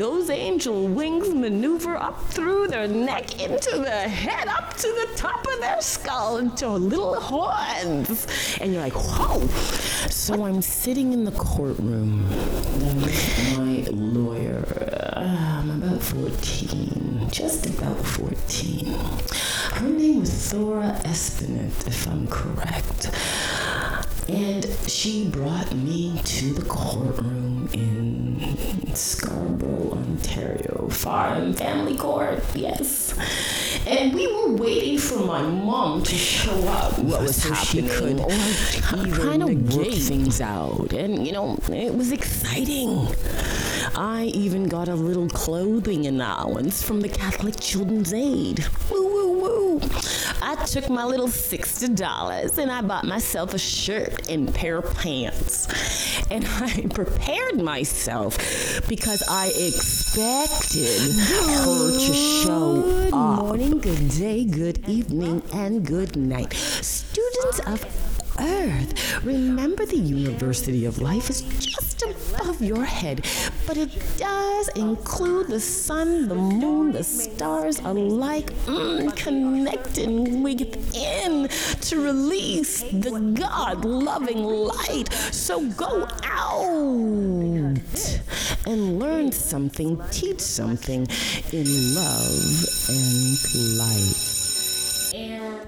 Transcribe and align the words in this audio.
those 0.00 0.30
angel 0.30 0.88
wings 0.88 1.28
maneuver 1.28 1.94
up 1.94 2.18
through 2.30 2.66
their 2.66 2.88
neck 2.88 3.38
into 3.38 3.76
their 3.76 4.08
head, 4.08 4.48
up 4.48 4.74
to 4.74 4.86
the 4.86 5.06
top 5.14 5.46
of 5.46 5.60
their 5.60 5.78
skull, 5.82 6.38
into 6.38 6.66
little 6.70 7.20
horns. 7.20 8.26
And 8.62 8.72
you're 8.72 8.80
like, 8.80 8.94
whoa. 8.94 9.46
So 10.08 10.46
I'm 10.46 10.62
sitting 10.62 11.12
in 11.12 11.24
the 11.24 11.32
courtroom. 11.32 12.26
My 13.58 13.86
lawyer, 13.90 14.64
I'm 15.18 15.82
about 15.82 16.00
14, 16.00 17.28
just 17.30 17.66
about 17.66 17.98
14. 17.98 18.86
Her 19.74 19.86
name 19.86 20.20
was 20.20 20.32
Thora 20.50 20.98
Espinette, 21.04 21.86
if 21.86 22.08
I'm 22.08 22.26
correct. 22.28 23.10
And 24.30 24.64
she 24.86 25.28
brought 25.28 25.74
me 25.74 26.18
to 26.24 26.54
the 26.54 26.64
courtroom 26.64 27.68
in 27.74 28.29
Scarborough, 28.96 29.92
Ontario, 29.92 30.88
Farm 30.90 31.52
Family 31.54 31.96
Court, 31.96 32.42
yes. 32.54 33.14
And 33.86 34.14
we 34.14 34.26
were 34.26 34.54
waiting 34.54 34.98
for 34.98 35.20
my 35.20 35.42
mom 35.42 36.02
to 36.02 36.14
show 36.14 36.56
up. 36.68 36.98
What 36.98 37.22
was 37.22 37.42
so 37.42 37.52
happening? 37.52 37.88
She 37.88 38.80
could 38.80 39.12
kind 39.14 39.42
of 39.42 39.76
work 39.76 39.88
things 39.88 40.40
out. 40.40 40.92
And, 40.92 41.26
you 41.26 41.32
know, 41.32 41.58
it 41.72 41.94
was 41.94 42.12
exciting. 42.12 43.08
I 43.94 44.30
even 44.34 44.68
got 44.68 44.88
a 44.88 44.94
little 44.94 45.28
clothing 45.28 46.06
allowance 46.06 46.82
from 46.82 47.00
the 47.00 47.08
Catholic 47.08 47.58
Children's 47.58 48.12
Aid. 48.12 48.64
I 50.42 50.54
took 50.64 50.88
my 50.88 51.04
little 51.04 51.28
$60 51.28 52.58
and 52.58 52.70
I 52.72 52.80
bought 52.82 53.04
myself 53.04 53.52
a 53.54 53.58
shirt 53.58 54.28
and 54.28 54.52
pair 54.54 54.78
of 54.78 54.94
pants. 54.96 55.68
And 56.30 56.44
I 56.48 56.86
prepared 56.94 57.56
myself 57.60 58.38
because 58.88 59.22
I 59.28 59.48
expected 59.48 61.12
her 61.12 61.90
to 61.98 62.14
show 62.14 62.82
Good 62.82 63.12
up. 63.14 63.42
morning, 63.44 63.78
good 63.80 64.08
day, 64.10 64.44
good 64.44 64.88
evening, 64.88 65.42
and 65.52 65.84
good 65.86 66.16
night. 66.16 66.52
Students 66.54 67.60
of 67.66 67.84
Earth, 68.38 69.22
remember 69.24 69.84
the 69.84 69.96
University 69.98 70.86
of 70.86 70.98
Life 71.00 71.28
is 71.28 71.42
just 71.42 71.89
above 72.40 72.62
your 72.62 72.84
head, 72.84 73.26
but 73.66 73.76
it 73.76 73.90
does 74.16 74.68
include 74.68 75.48
the 75.48 75.60
sun, 75.60 76.28
the 76.28 76.34
moon, 76.34 76.92
the 76.92 77.04
stars 77.04 77.78
alike, 77.80 78.50
mm, 78.66 79.14
connecting 79.16 80.42
within 80.42 81.48
to 81.80 82.02
release 82.02 82.82
the 82.82 83.34
God 83.38 83.84
loving 83.84 84.42
light. 84.44 85.12
So 85.32 85.66
go 85.70 86.06
out 86.22 86.64
and 88.66 88.98
learn 88.98 89.32
something, 89.32 90.00
teach 90.10 90.40
something 90.40 91.06
in 91.52 91.94
love 91.94 92.64
and 92.88 93.78
light. 93.78 94.30
And 95.14 95.60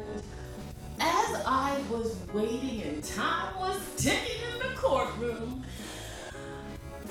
as 1.01 1.43
I 1.47 1.81
was 1.91 2.17
waiting 2.33 2.83
and 2.83 3.03
time 3.03 3.59
was 3.59 3.79
ticking 3.97 4.41
in 4.53 4.59
the 4.59 4.75
courtroom, 4.77 5.52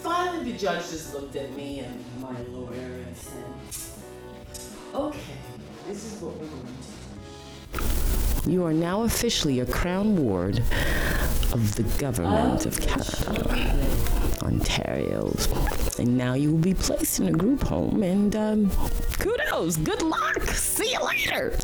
finally 0.01 0.51
the 0.51 0.57
judge 0.57 0.89
just 0.89 1.13
looked 1.13 1.35
at 1.35 1.55
me 1.55 1.79
and 1.79 2.03
my 2.19 2.39
lawyer 2.49 3.03
and 3.05 3.15
said, 3.15 3.43
Okay, 4.93 5.19
this 5.87 6.03
is 6.03 6.21
what 6.21 6.33
we're 6.33 6.47
going 6.47 6.61
to 6.61 8.47
do. 8.47 8.51
You 8.51 8.65
are 8.65 8.73
now 8.73 9.03
officially 9.03 9.59
a 9.59 9.65
crown 9.65 10.17
ward 10.17 10.57
of 11.53 11.75
the 11.75 11.83
government 11.99 12.65
of 12.65 12.79
Canada, 12.81 13.75
Ontario. 14.41 15.31
And 15.99 16.17
now 16.17 16.33
you 16.33 16.51
will 16.51 16.59
be 16.59 16.73
placed 16.73 17.19
in 17.19 17.27
a 17.27 17.31
group 17.31 17.61
home 17.61 18.01
and 18.01 18.35
um, 18.35 18.71
kudos, 19.19 19.77
good 19.77 20.01
luck, 20.01 20.41
see 20.49 20.91
you 20.91 21.05
later. 21.05 21.55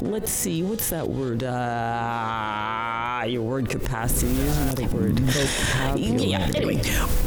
let's 0.00 0.30
see, 0.30 0.62
what's 0.62 0.90
that 0.90 1.08
word? 1.08 1.42
Uh, 1.42 2.89
your 3.24 3.42
word 3.42 3.68
capacity 3.68 4.32
is 4.40 4.58
another 4.58 4.86
word. 4.86 5.18
Yeah, 5.96 6.50
anyway, 6.54 6.80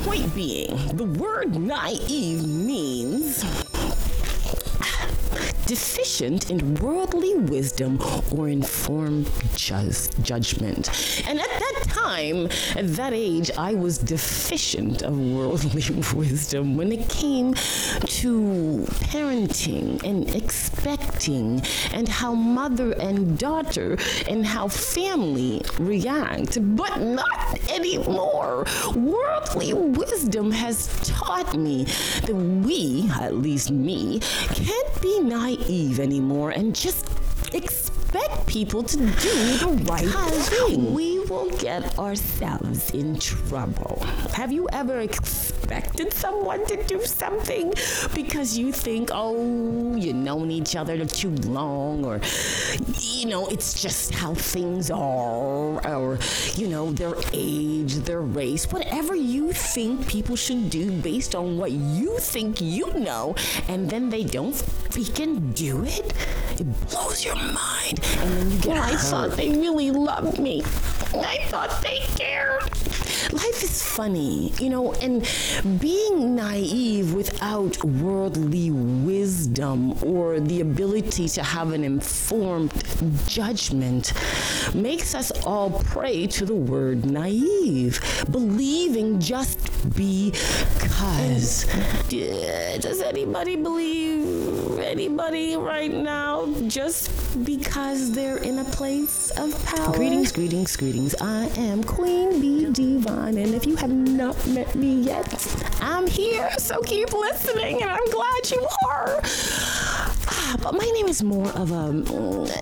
point 0.04 0.34
being, 0.34 0.76
the 0.96 1.06
word 1.06 1.56
naive 1.56 2.44
deficient 5.66 6.50
in 6.50 6.76
worldly 6.76 7.36
wisdom 7.36 8.00
or 8.32 8.50
informed 8.50 9.30
jus- 9.56 10.10
judgment. 10.22 10.90
And 11.28 11.40
at 11.40 11.48
that 11.48 11.84
time, 11.88 12.48
at 12.76 12.88
that 12.96 13.14
age, 13.14 13.52
I 13.58 13.74
was 13.74 13.98
deficient 13.98 15.02
of 15.04 15.18
worldly 15.18 15.84
wisdom 16.16 16.76
when 16.76 16.92
it 16.92 17.08
came 17.10 17.54
to 17.54 18.86
parenting 19.12 20.04
and 20.04 20.30
expecting 20.36 21.62
and 21.94 22.08
how 22.08 22.34
mother 22.34 22.92
and 22.94 23.38
daughter 23.38 23.98
and 24.28 24.46
how 24.46 24.68
family 24.68 25.62
react. 25.80 26.58
But 26.76 27.02
not 27.02 27.60
anymore. 27.70 28.66
Worldly 28.96 29.74
wisdom 29.74 30.52
has 30.52 30.88
taught 31.04 31.56
me 31.58 31.86
that 32.26 32.36
we, 32.36 33.10
at 33.20 33.36
least 33.36 33.72
me, 33.72 34.20
can't 34.20 35.02
be 35.02 35.20
naive 35.58 36.00
anymore 36.00 36.52
and 36.52 36.76
just 36.76 37.10
expect 38.14 38.46
people 38.48 38.84
to 38.84 38.98
do 38.98 39.58
the 39.58 39.84
right 39.86 40.08
thing. 40.08 40.94
We 40.94 41.20
will 41.26 41.50
get 41.58 41.98
ourselves 41.98 42.92
in 42.92 43.20
trouble. 43.20 44.04
Have 44.34 44.52
you 44.52 44.68
ever 44.72 45.00
expected 45.00 46.14
someone 46.14 46.66
to 46.68 46.84
do 46.84 47.02
something 47.06 47.74
because 48.14 48.58
you 48.58 48.72
think, 48.72 49.10
oh, 49.12 49.96
you've 49.96 50.16
known 50.16 50.52
each 50.52 50.76
other 50.76 51.04
too 51.06 51.32
long, 51.48 52.06
or, 52.06 52.22
you 53.00 53.26
know, 53.26 53.48
it's 53.48 53.82
just 53.82 54.14
how 54.14 54.36
things 54.36 54.92
are, 54.92 55.82
or, 55.88 56.20
you 56.56 56.68
know, 56.68 56.92
their 56.92 57.16
age, 57.34 57.96
their 57.96 58.22
race, 58.22 58.72
whatever 58.72 59.16
you 59.16 59.54
think 59.54 60.08
people 60.08 60.36
should 60.36 60.70
do 60.70 60.92
based 61.02 61.34
on 61.34 61.58
what 61.58 61.72
you 61.72 62.18
think 62.20 62.62
you 62.62 62.94
know, 62.94 63.36
and 63.68 63.90
then 63.90 64.10
they 64.10 64.24
don't 64.24 64.54
freaking 64.54 65.56
do 65.56 65.84
it? 65.84 66.14
It 66.60 66.90
blows 66.90 67.26
your 67.26 67.36
mind, 67.36 68.02
and 68.20 68.32
then 68.32 68.52
you 68.52 68.58
get 68.60 68.78
I 68.78 68.96
thought 68.96 69.32
they 69.32 69.50
really 69.50 69.92
loved 69.92 70.40
me. 70.40 70.62
I 71.16 71.46
thought 71.50 71.82
they 71.82 72.00
cared. 72.18 72.64
Life 73.34 73.64
is 73.64 73.82
funny, 73.82 74.52
you 74.60 74.70
know, 74.70 74.94
and 74.94 75.28
being 75.80 76.36
naive 76.36 77.16
without 77.16 77.84
worldly 77.84 78.70
wisdom 78.70 79.94
or 80.04 80.40
the 80.40 80.62
ability 80.62 81.28
to 81.30 81.42
have 81.42 81.74
an 81.74 81.84
informed 81.84 82.72
judgment 83.28 84.14
makes 84.76 85.16
us 85.16 85.32
all 85.46 85.72
prey 85.72 86.28
to 86.28 86.46
the 86.46 86.54
word 86.54 87.06
naive, 87.06 88.00
believing 88.30 89.20
just 89.20 89.60
because. 89.96 91.66
Does 92.10 93.02
anybody 93.02 93.56
believe 93.56 94.80
anybody 94.80 95.58
right 95.58 95.92
now 95.92 96.46
just 96.68 97.10
because 97.44 98.12
they're 98.12 98.38
in 98.38 98.60
a 98.60 98.64
place 98.66 99.32
of 99.32 99.66
power? 99.66 99.96
Greetings, 99.96 100.32
greetings, 100.32 100.76
greetings. 100.76 101.16
I 101.20 101.48
am 101.58 101.84
Queen 101.84 102.40
B 102.40 102.72
Divine, 102.72 103.23
and 103.26 103.56
if 103.56 103.66
you 103.66 103.76
have 103.78 103.92
not 103.92 104.36
met 104.48 104.76
me 104.76 105.02
yet, 105.02 105.26
I'm 105.82 106.08
here, 106.08 106.50
so 106.58 106.82
keep 106.82 107.12
listening, 107.14 107.82
and 107.82 107.90
I'm 107.90 108.06
glad 108.10 108.52
you 108.52 108.68
are. 108.90 109.22
But 110.62 110.74
my 110.74 110.86
name 110.94 111.08
is 111.08 111.24
more 111.24 111.50
of 111.50 111.72
a, 111.72 111.90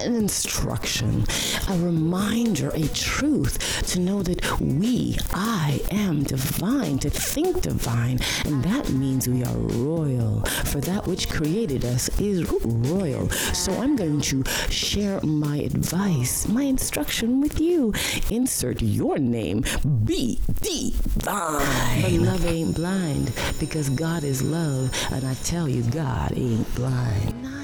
an 0.06 0.16
instruction, 0.16 1.26
a 1.70 1.78
reminder, 1.78 2.70
a 2.70 2.88
truth 2.90 3.84
to 3.88 4.00
know 4.00 4.24
that 4.24 4.60
we, 4.60 5.18
I 5.34 5.82
am 5.92 6.24
divine, 6.24 7.00
to 7.00 7.10
think 7.10 7.62
divine, 7.62 8.20
and 8.46 8.64
that 8.64 8.90
means 8.92 9.28
we 9.28 9.44
are 9.44 9.58
royal. 9.58 10.42
For 10.66 10.80
that 10.82 11.08
which 11.08 11.30
created 11.30 11.86
us 11.86 12.10
is 12.20 12.50
royal. 12.64 13.30
So 13.30 13.74
I'm 13.74 13.96
going 13.96 14.22
to 14.22 14.44
share 14.70 15.20
my 15.22 15.58
advice, 15.58 16.48
my 16.48 16.64
instruction 16.64 17.42
with 17.42 17.60
you. 17.60 17.94
Insert 18.30 18.82
your 18.82 19.18
name, 19.18 19.64
be 20.06 20.40
divine. 20.62 22.02
But 22.02 22.12
love 22.14 22.46
ain't 22.46 22.76
blind 22.76 23.34
because 23.60 23.90
God 23.90 24.24
is 24.24 24.42
love, 24.42 24.92
and 25.12 25.26
I 25.26 25.34
tell 25.36 25.68
you, 25.68 25.84
God 25.84 26.34
ain't 26.36 26.74
blind. 26.76 27.61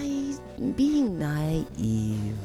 Being 0.75 1.19
naive. 1.19 2.37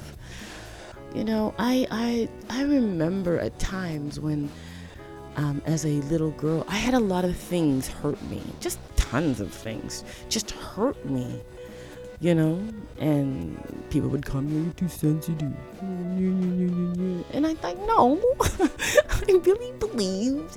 You 1.14 1.24
know, 1.24 1.54
I 1.58 1.86
I 1.90 2.28
I 2.50 2.62
remember 2.62 3.38
at 3.38 3.58
times 3.58 4.20
when 4.20 4.50
um, 5.36 5.62
as 5.64 5.84
a 5.84 6.00
little 6.12 6.30
girl, 6.32 6.64
I 6.68 6.76
had 6.76 6.94
a 6.94 7.00
lot 7.00 7.24
of 7.24 7.36
things 7.36 7.88
hurt 7.88 8.20
me. 8.24 8.42
Just 8.60 8.78
tons 8.96 9.40
of 9.40 9.52
things 9.52 10.04
just 10.28 10.50
hurt 10.52 11.04
me. 11.04 11.40
You 12.20 12.34
know, 12.36 12.62
and 12.98 13.58
people 13.90 14.08
would 14.10 14.24
come, 14.24 14.48
you're 14.48 14.72
too 14.74 14.88
sensitive. 14.88 15.52
And 15.80 17.46
I 17.46 17.54
thought, 17.54 17.76
no, 17.78 18.20
I 19.10 19.40
really 19.44 19.72
believed 19.78 20.56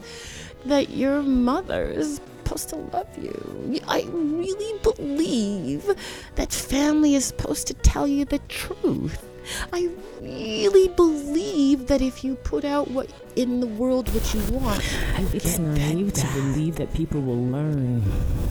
that 0.66 0.92
your 0.92 1.24
mother 1.24 1.86
is 1.86 2.22
supposed 2.46 2.70
to 2.70 2.76
love 2.96 3.08
you. 3.18 3.82
I 3.88 4.04
really 4.12 4.80
believe 4.84 5.90
that 6.36 6.52
family 6.52 7.16
is 7.16 7.26
supposed 7.26 7.66
to 7.68 7.74
tell 7.74 8.08
you 8.08 8.24
the 8.26 8.40
truth. 8.48 9.26
I 9.74 9.90
really 10.22 10.90
believe 10.90 11.88
that 11.88 12.02
if 12.02 12.24
you 12.24 12.36
put 12.36 12.64
out 12.66 12.90
what 12.92 13.10
in 13.36 13.60
the 13.60 13.68
world 13.68 14.14
what 14.14 14.34
you 14.34 14.42
want, 14.54 14.84
you 15.20 15.28
it's 15.34 15.60
naive 15.60 16.14
to 16.14 16.28
believe 16.34 16.76
that 16.78 16.94
people 16.94 17.22
will 17.22 17.44
learn. 17.46 18.04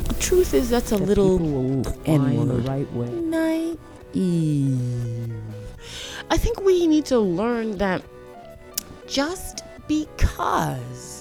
The 0.05 0.15
truth 0.15 0.55
is 0.55 0.71
that's 0.71 0.93
a 0.93 0.97
that 0.97 1.05
little 1.05 1.39
N 2.05 2.49
the 2.49 2.55
right 2.69 2.93
way. 2.93 3.09
Naive. 3.09 3.79
I 6.31 6.37
think 6.37 6.63
we 6.63 6.87
need 6.87 7.07
to 7.07 7.19
learn 7.19 7.79
that 7.79 8.03
just 9.07 9.63
because 9.89 11.14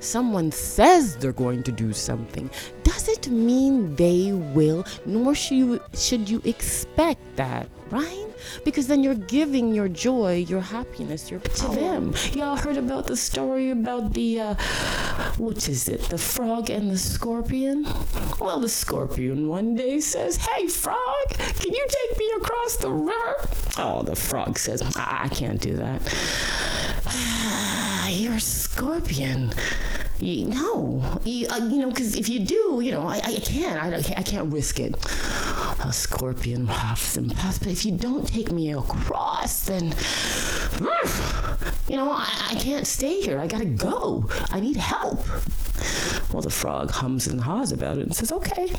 someone 0.00 0.50
says 0.52 1.16
they're 1.16 1.32
going 1.32 1.62
to 1.64 1.72
do 1.72 1.92
something 1.92 2.50
doesn't 2.84 3.28
mean 3.28 3.94
they 3.96 4.32
will, 4.32 4.84
nor 5.06 5.34
should 5.34 5.56
you, 5.58 5.80
should 5.94 6.28
you 6.28 6.40
expect 6.44 7.20
that, 7.36 7.68
right? 7.90 8.26
Because 8.64 8.86
then 8.86 9.02
you're 9.02 9.14
giving 9.14 9.74
your 9.74 9.88
joy, 9.88 10.46
your 10.48 10.60
happiness, 10.60 11.30
your 11.30 11.40
power. 11.40 11.74
to 11.74 11.80
them. 11.80 12.14
Y'all 12.32 12.56
heard 12.56 12.76
about 12.76 13.06
the 13.06 13.16
story 13.16 13.70
about 13.70 14.12
the, 14.14 14.40
uh, 14.40 14.54
what 15.38 15.68
is 15.68 15.88
it, 15.88 16.02
the 16.02 16.18
frog 16.18 16.70
and 16.70 16.90
the 16.90 16.98
scorpion? 16.98 17.86
Well, 18.40 18.60
the 18.60 18.68
scorpion 18.68 19.48
one 19.48 19.74
day 19.74 20.00
says, 20.00 20.36
Hey, 20.36 20.68
frog, 20.68 21.28
can 21.30 21.72
you 21.72 21.86
take 21.88 22.18
me 22.18 22.30
across 22.36 22.76
the 22.76 22.90
river? 22.90 23.48
Oh, 23.78 24.02
the 24.02 24.16
frog 24.16 24.58
says, 24.58 24.82
I 24.96 25.28
can't 25.28 25.60
do 25.60 25.74
that. 25.76 26.02
Scorpion. 28.78 29.52
You, 30.20 30.46
no, 30.46 31.20
you, 31.24 31.48
uh, 31.48 31.56
you 31.56 31.78
know, 31.78 31.88
because 31.88 32.14
if 32.14 32.28
you 32.28 32.38
do, 32.38 32.80
you 32.80 32.92
know, 32.92 33.08
I, 33.08 33.16
I 33.16 33.34
can't. 33.40 33.82
I, 33.82 33.96
I 34.16 34.22
can't 34.22 34.52
risk 34.52 34.78
it. 34.78 34.94
A 35.84 35.92
scorpion 35.92 36.68
huffs 36.68 37.16
and 37.16 37.34
puffs, 37.34 37.58
but 37.58 37.66
if 37.66 37.84
you 37.84 37.90
don't 37.90 38.24
take 38.24 38.52
me 38.52 38.72
across, 38.72 39.66
then, 39.66 39.92
you 41.88 41.96
know, 41.96 42.12
I, 42.12 42.50
I 42.50 42.54
can't 42.54 42.86
stay 42.86 43.20
here. 43.20 43.40
I 43.40 43.48
gotta 43.48 43.64
go. 43.64 44.30
I 44.50 44.60
need 44.60 44.76
help. 44.76 45.26
Well, 46.32 46.42
the 46.42 46.50
frog 46.50 46.92
hums 46.92 47.26
and 47.26 47.40
haws 47.40 47.72
about 47.72 47.98
it 47.98 48.02
and 48.02 48.14
says, 48.14 48.30
Okay, 48.30 48.72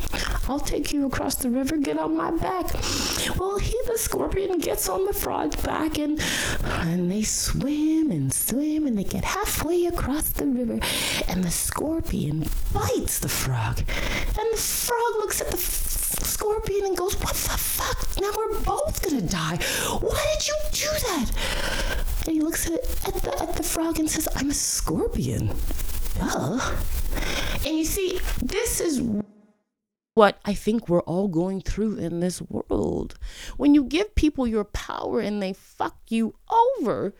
I'll 0.47 0.61
take 0.61 0.93
you 0.93 1.07
across 1.07 1.35
the 1.35 1.49
river, 1.49 1.75
get 1.75 1.99
on 1.99 2.15
my 2.15 2.31
back. 2.31 2.67
Well, 3.37 3.57
he, 3.57 3.75
the 3.87 3.97
scorpion, 3.97 4.59
gets 4.59 4.89
on 4.89 5.05
the 5.05 5.13
frog's 5.13 5.55
back 5.57 5.97
and, 5.97 6.19
and 6.63 7.11
they 7.11 7.23
swim 7.23 8.11
and 8.11 8.33
swim 8.33 8.87
and 8.87 8.97
they 8.97 9.03
get 9.03 9.23
halfway 9.23 9.85
across 9.85 10.29
the 10.29 10.45
river. 10.45 10.79
And 11.27 11.43
the 11.43 11.51
scorpion 11.51 12.45
bites 12.73 13.19
the 13.19 13.29
frog. 13.29 13.79
And 13.79 14.53
the 14.53 14.57
frog 14.57 15.13
looks 15.17 15.41
at 15.41 15.51
the 15.51 15.57
scorpion 15.57 16.85
and 16.85 16.97
goes, 16.97 17.15
What 17.19 17.33
the 17.33 17.57
fuck? 17.57 18.21
Now 18.21 18.31
we're 18.35 18.59
both 18.61 19.01
gonna 19.01 19.21
die. 19.21 19.57
Why 20.01 20.35
did 20.37 20.47
you 20.47 20.55
do 20.71 21.07
that? 21.07 21.31
And 22.25 22.35
he 22.35 22.41
looks 22.41 22.67
at, 22.67 22.73
at, 23.07 23.21
the, 23.21 23.41
at 23.41 23.55
the 23.55 23.63
frog 23.63 23.99
and 23.99 24.09
says, 24.09 24.27
I'm 24.35 24.49
a 24.49 24.53
scorpion. 24.53 25.55
Duh. 26.17 26.75
And 27.65 27.77
you 27.77 27.85
see, 27.85 28.19
this 28.41 28.79
is 28.79 29.01
what 30.19 30.37
I 30.43 30.53
think 30.53 30.89
we're 30.89 30.99
all 31.03 31.29
going 31.29 31.61
through 31.61 31.95
in 31.95 32.19
this 32.19 32.41
world. 32.41 33.17
When 33.55 33.73
you 33.73 33.85
give 33.85 34.15
people 34.15 34.45
your 34.45 34.65
power 34.65 35.21
and 35.21 35.41
they 35.41 35.53
fuck 35.53 35.95
you 36.09 36.35
over, 36.75 37.15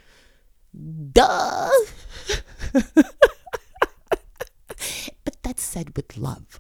duh. 1.14 1.70
but 5.24 5.38
that's 5.44 5.64
said 5.64 5.96
with 5.96 6.18
love. 6.18 6.60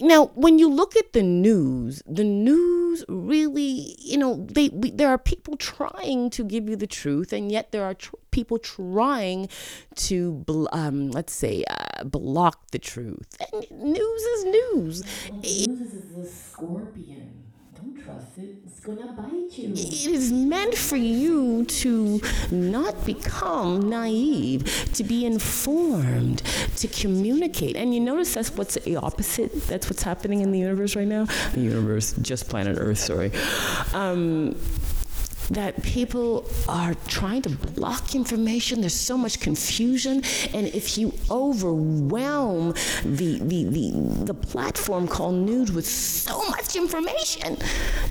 Now, 0.00 0.26
when 0.34 0.58
you 0.58 0.68
look 0.68 0.96
at 0.96 1.12
the 1.12 1.22
news, 1.22 2.02
the 2.06 2.24
news 2.24 3.04
really, 3.08 3.96
you 3.98 4.18
know, 4.18 4.46
they 4.50 4.68
we, 4.70 4.90
there 4.90 5.08
are 5.08 5.18
people 5.18 5.56
trying 5.56 6.30
to 6.30 6.44
give 6.44 6.68
you 6.68 6.76
the 6.76 6.86
truth, 6.86 7.32
and 7.32 7.50
yet 7.50 7.72
there 7.72 7.84
are 7.84 7.94
tr- 7.94 8.16
people 8.30 8.58
trying 8.58 9.48
to, 9.96 10.44
um, 10.72 11.10
let's 11.10 11.32
say, 11.32 11.64
uh, 11.68 12.04
block 12.04 12.70
the 12.70 12.78
truth. 12.78 13.36
And 13.52 13.70
news 13.70 14.22
is 14.22 14.44
news. 14.44 15.02
news 15.32 15.92
is 15.94 16.16
a 16.16 16.26
scorpion. 16.26 17.39
Don't 17.82 18.04
trust 18.04 18.36
it. 18.36 18.56
It's 18.66 18.80
gonna 18.80 19.12
bite 19.12 19.56
you. 19.56 19.72
It 19.72 20.06
is 20.06 20.30
meant 20.32 20.74
for 20.74 20.96
you 20.96 21.64
to 21.64 22.20
not 22.50 23.06
become 23.06 23.88
naive, 23.88 24.64
to 24.92 25.02
be 25.02 25.24
informed, 25.24 26.42
to 26.76 26.88
communicate. 26.88 27.76
And 27.76 27.94
you 27.94 28.00
notice 28.00 28.34
that's 28.34 28.50
what's 28.50 28.74
the 28.74 28.96
opposite. 28.96 29.66
That's 29.66 29.88
what's 29.88 30.02
happening 30.02 30.42
in 30.42 30.52
the 30.52 30.58
universe 30.58 30.94
right 30.94 31.08
now. 31.08 31.24
The 31.54 31.60
universe, 31.60 32.12
just 32.20 32.50
planet 32.50 32.76
Earth. 32.78 32.98
Sorry. 32.98 33.32
Um, 33.94 34.56
that 35.50 35.82
people 35.82 36.48
are 36.68 36.94
trying 37.06 37.42
to 37.42 37.50
block 37.50 38.14
information. 38.14 38.80
There's 38.80 38.94
so 38.94 39.16
much 39.16 39.40
confusion. 39.40 40.22
And 40.54 40.68
if 40.68 40.96
you 40.96 41.12
overwhelm 41.30 42.74
the, 43.04 43.38
the, 43.40 43.64
the, 43.64 43.90
the 44.24 44.34
platform 44.34 45.08
called 45.08 45.34
news 45.34 45.72
with 45.72 45.86
so 45.86 46.42
much 46.50 46.76
information, 46.76 47.58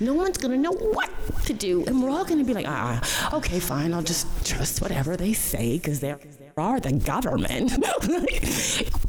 no 0.00 0.14
one's 0.14 0.38
going 0.38 0.52
to 0.52 0.58
know 0.58 0.72
what 0.72 1.10
to 1.46 1.52
do. 1.52 1.84
And 1.86 2.02
we're 2.02 2.10
all 2.10 2.24
going 2.24 2.38
to 2.38 2.44
be 2.44 2.54
like, 2.54 2.66
ah, 2.68 3.34
okay, 3.34 3.58
fine, 3.58 3.94
I'll 3.94 4.02
just 4.02 4.26
trust 4.46 4.82
whatever 4.82 5.16
they 5.16 5.32
say 5.32 5.78
because 5.78 6.00
they're 6.00 6.18
are 6.56 6.80
the 6.80 6.92
government. 6.92 7.72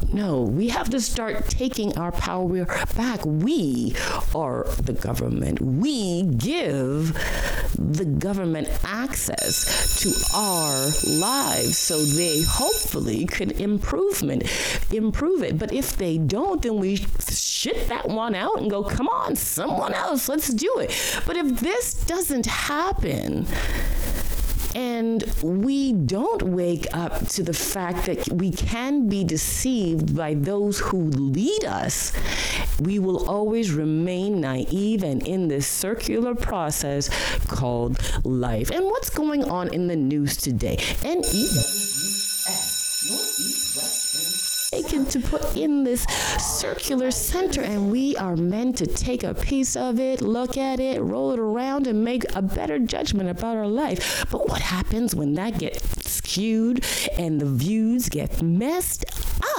no, 0.13 0.41
we 0.41 0.69
have 0.69 0.89
to 0.89 1.00
start 1.00 1.48
taking 1.50 1.98
our 1.98 2.12
power 2.12 2.65
back. 2.95 3.25
We 3.25 3.95
are 4.36 4.65
the 4.81 4.93
government. 4.93 5.62
We 5.62 6.24
give 6.24 7.13
the 7.77 8.05
government 8.05 8.69
access 8.83 10.01
to 10.01 10.36
our 10.36 10.89
lives 11.19 11.77
so 11.77 12.03
they 12.03 12.43
hopefully 12.43 13.25
can 13.25 13.51
improvement 13.51 14.43
improve 14.91 15.43
it. 15.43 15.57
But 15.57 15.74
if 15.74 15.98
they 15.98 16.17
don't, 16.17 16.62
then 16.62 16.77
we 16.77 16.98
shit 17.29 17.88
that 17.89 18.10
one 18.10 18.36
out 18.36 18.60
and 18.60 18.69
go, 18.69 18.83
come 18.83 19.07
on, 19.07 19.36
someone 19.36 19.93
else, 19.93 20.27
let's 20.29 20.50
do 20.50 20.79
it. 20.79 20.91
But 21.25 21.38
if 21.38 21.60
this 21.60 21.93
doesn't 22.05 22.45
happen, 22.45 23.45
and 24.75 25.24
we 25.42 25.94
don't 25.94 26.44
wake 26.44 26.88
up 26.94 27.28
to 27.30 27.44
the 27.44 27.54
fact 27.54 28.06
that 28.06 28.28
we 28.30 28.51
can 28.51 29.08
be 29.08 29.24
deceived 29.24 30.16
by 30.16 30.34
those 30.34 30.80
who 30.80 31.04
lead 31.10 31.66
us. 31.66 32.13
We 32.80 33.00
will 33.00 33.30
always 33.30 33.72
remain 33.72 34.42
naive 34.42 35.04
and 35.04 35.25
in 35.28 35.48
this 35.48 35.68
circular 35.68 36.36
process 36.36 37.10
called 37.48 38.00
life. 38.25 38.72
And 38.72 38.86
what's 38.86 39.10
going 39.10 39.44
on 39.46 39.74
in 39.74 39.88
the 39.88 39.96
news 39.96 40.38
today? 40.38 40.78
And 41.04 41.24
to 45.10 45.20
put 45.20 45.55
in 45.55 45.84
this 45.84 46.03
circular 46.39 47.12
center 47.12 47.62
and 47.62 47.91
we 47.91 48.15
are 48.17 48.36
meant 48.36 48.77
to 48.77 48.88
take 48.88 49.24
a 49.24 49.34
piece 49.34 49.75
of 49.75 50.00
it, 50.00 50.22
look 50.22 50.58
at 50.58 50.79
it, 50.79 51.01
roll 51.01 51.31
it 51.31 51.39
around 51.39 51.88
and 51.88 52.03
make 52.03 52.24
a 52.36 52.41
better 52.41 52.79
judgment 52.79 53.29
about 53.29 53.58
our 53.58 53.67
life. 53.67 54.25
But 54.31 54.48
what 54.48 54.62
happens 54.62 55.15
when 55.15 55.34
that 55.34 55.58
gets 55.58 56.12
skewed 56.12 56.86
and 57.17 57.39
the 57.39 57.46
views 57.46 58.10
get 58.10 58.41
messed 58.41 59.05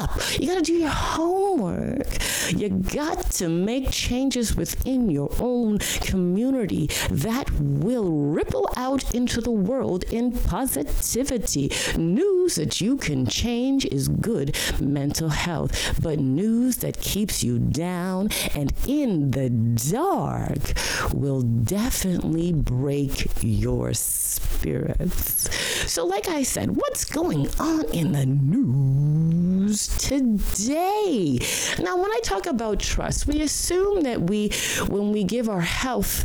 up. 0.03 0.11
You 0.39 0.49
got 0.49 0.57
to 0.57 0.63
do 0.63 0.75
your 0.75 0.91
homework. 0.91 2.07
You 2.51 2.69
got 2.69 3.31
to 3.33 3.49
make 3.49 3.91
changes 3.91 4.57
within 4.57 5.11
your 5.11 5.31
own 5.39 5.79
community 5.79 6.89
that 7.11 7.51
will 7.61 8.11
ripple 8.11 8.69
out 8.77 9.15
into 9.15 9.41
the 9.41 9.51
world 9.51 10.05
in 10.05 10.33
positivity. 10.33 11.71
News 11.97 12.57
that 12.57 12.81
you 12.81 12.97
can 12.97 13.27
change 13.27 13.87
is 13.87 14.09
good 14.09 14.57
mental 14.81 15.29
health, 15.29 16.01
but 16.03 16.19
news 16.19 16.79
that 16.79 17.01
keeps 17.01 17.45
you 17.45 17.59
down 17.59 18.29
and 18.55 18.73
in 18.87 19.31
the 19.31 19.51
dark 19.91 20.75
will 21.13 21.43
definitely 21.43 22.53
break 22.53 23.29
your 23.43 23.95
spirits. 23.95 25.49
So, 25.91 26.05
like 26.05 26.29
I 26.29 26.43
said, 26.43 26.77
what's 26.77 27.05
going 27.05 27.49
on 27.59 27.85
in 27.93 28.13
the 28.13 28.27
news 28.27 29.42
today? 29.79 31.39
Now, 31.79 31.97
when 31.97 32.11
I 32.11 32.21
talk 32.23 32.47
about 32.47 32.81
trust, 32.81 33.27
we 33.27 33.43
assume 33.43 34.03
that 34.03 34.23
we, 34.23 34.51
when 34.89 35.13
we 35.13 35.25
give 35.25 35.49
our 35.49 35.61
health 35.61 36.25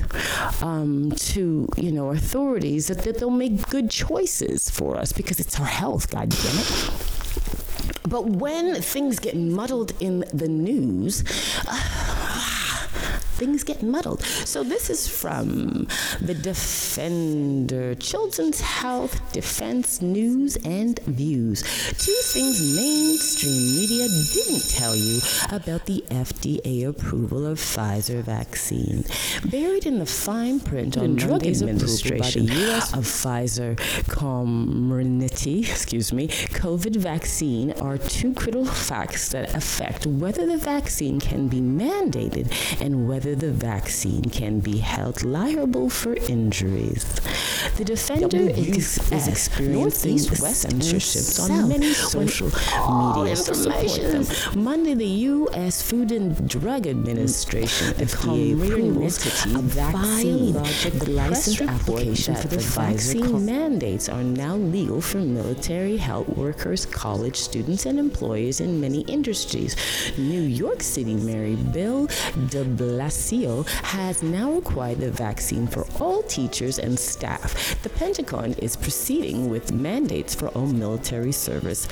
um, 0.63 1.11
to, 1.11 1.67
you 1.77 1.91
know, 1.91 2.11
authorities, 2.11 2.87
that, 2.87 2.99
that 2.99 3.19
they'll 3.19 3.29
make 3.29 3.69
good 3.69 3.89
choices 3.89 4.69
for 4.69 4.97
us 4.97 5.11
because 5.11 5.39
it's 5.39 5.59
our 5.59 5.65
health, 5.65 6.09
God 6.09 6.29
damn 6.29 6.59
it. 6.59 6.91
But 8.07 8.25
when 8.25 8.81
things 8.81 9.19
get 9.19 9.35
muddled 9.35 9.91
in 9.99 10.23
the 10.33 10.47
news, 10.47 11.23
uh, 11.67 12.06
things 13.38 13.63
get 13.63 13.84
muddled. 13.84 14.24
So 14.24 14.63
this 14.63 14.89
is 14.89 15.08
from 15.08 15.88
the 16.20 16.34
Defender, 16.34 17.94
Children's 17.96 18.60
Health 18.60 19.22
Defense 19.32 20.01
News 20.01 20.58
and 20.65 21.00
Views. 21.06 21.62
Two 22.00 22.20
things 22.34 22.75
mainstream 22.75 23.75
media 23.75 24.08
didn't 24.34 24.67
tell 24.70 24.96
you 24.96 25.20
about 25.51 25.86
the 25.86 26.03
FDA 26.10 26.88
approval 26.88 27.46
of 27.46 27.60
Pfizer 27.60 28.22
vaccine. 28.24 29.06
Buried 29.46 29.86
in 29.86 30.00
the 30.00 30.06
fine 30.06 30.60
print 30.60 30.98
on 30.98 31.15
Drug 31.15 31.46
Administration 31.46 32.44
of 32.50 33.06
Pfizer 33.06 33.75
Comirnaty, 34.08 35.60
excuse 35.60 36.12
me, 36.12 36.27
COVID 36.27 36.96
vaccine 36.96 37.72
are 37.74 38.00
two 38.00 38.34
critical 38.34 38.65
facts 38.65 39.29
that 39.29 39.53
affect 39.53 40.08
whether 40.08 40.46
the 40.48 40.58
vaccine 40.58 41.20
can 41.20 41.48
be 41.48 41.60
mandated 41.60 42.51
and 42.82 43.08
whether 43.08 43.26
whether 43.27 43.48
the 43.48 43.51
vaccine 43.51 44.24
can 44.24 44.62
be 44.62 44.77
held 44.77 45.22
liable 45.25 45.89
for 45.89 46.15
injuries. 46.29 47.03
The 47.75 47.83
defender 47.86 48.38
is, 48.38 49.00
is 49.12 49.27
experiencing 49.27 50.17
censorships 50.19 51.39
on 51.39 51.69
many 51.69 51.93
social 51.93 52.47
media 52.47 53.33
information. 53.33 54.25
Monday, 54.62 54.93
the 54.93 55.05
U.S. 55.05 55.81
Food 55.81 56.12
and 56.12 56.47
Drug 56.47 56.88
Administration 56.88 57.93
FDA 57.95 58.53
approves 58.53 59.45
a 59.45 59.59
vaccine. 59.59 60.53
The 60.53 61.12
license 61.12 61.62
application 61.62 62.36
for 62.36 62.47
the 62.47 62.57
vaccine 62.59 63.45
mandates 63.45 64.09
are 64.09 64.24
now 64.24 64.55
legal 64.55 65.01
for 65.01 65.19
military, 65.19 65.97
health 65.97 66.29
workers, 66.29 66.86
college 66.86 67.36
students, 67.36 67.86
and 67.86 68.00
employers 68.00 68.59
in 68.62 68.79
many 68.79 69.01
industries. 69.01 69.75
New 70.17 70.41
York 70.41 70.81
City 70.81 71.13
Mayor 71.13 71.55
Bill 71.57 72.07
de 72.50 72.63
Blasio 72.63 73.07
Blasio 73.07 73.67
has 73.67 74.24
now 74.24 74.51
required 74.51 75.00
the 75.00 75.12
vaccine 75.12 75.67
for 75.67 75.86
all 76.00 76.24
teachers 76.24 76.79
and 76.79 76.97
staff. 76.97 77.53
The 77.83 77.89
Pentagon 77.89 78.53
is 78.53 78.75
proceeding 78.75 79.49
with 79.49 79.71
mandates 79.71 80.35
for 80.35 80.47
all 80.49 80.67
military 80.67 81.31
service 81.31 81.87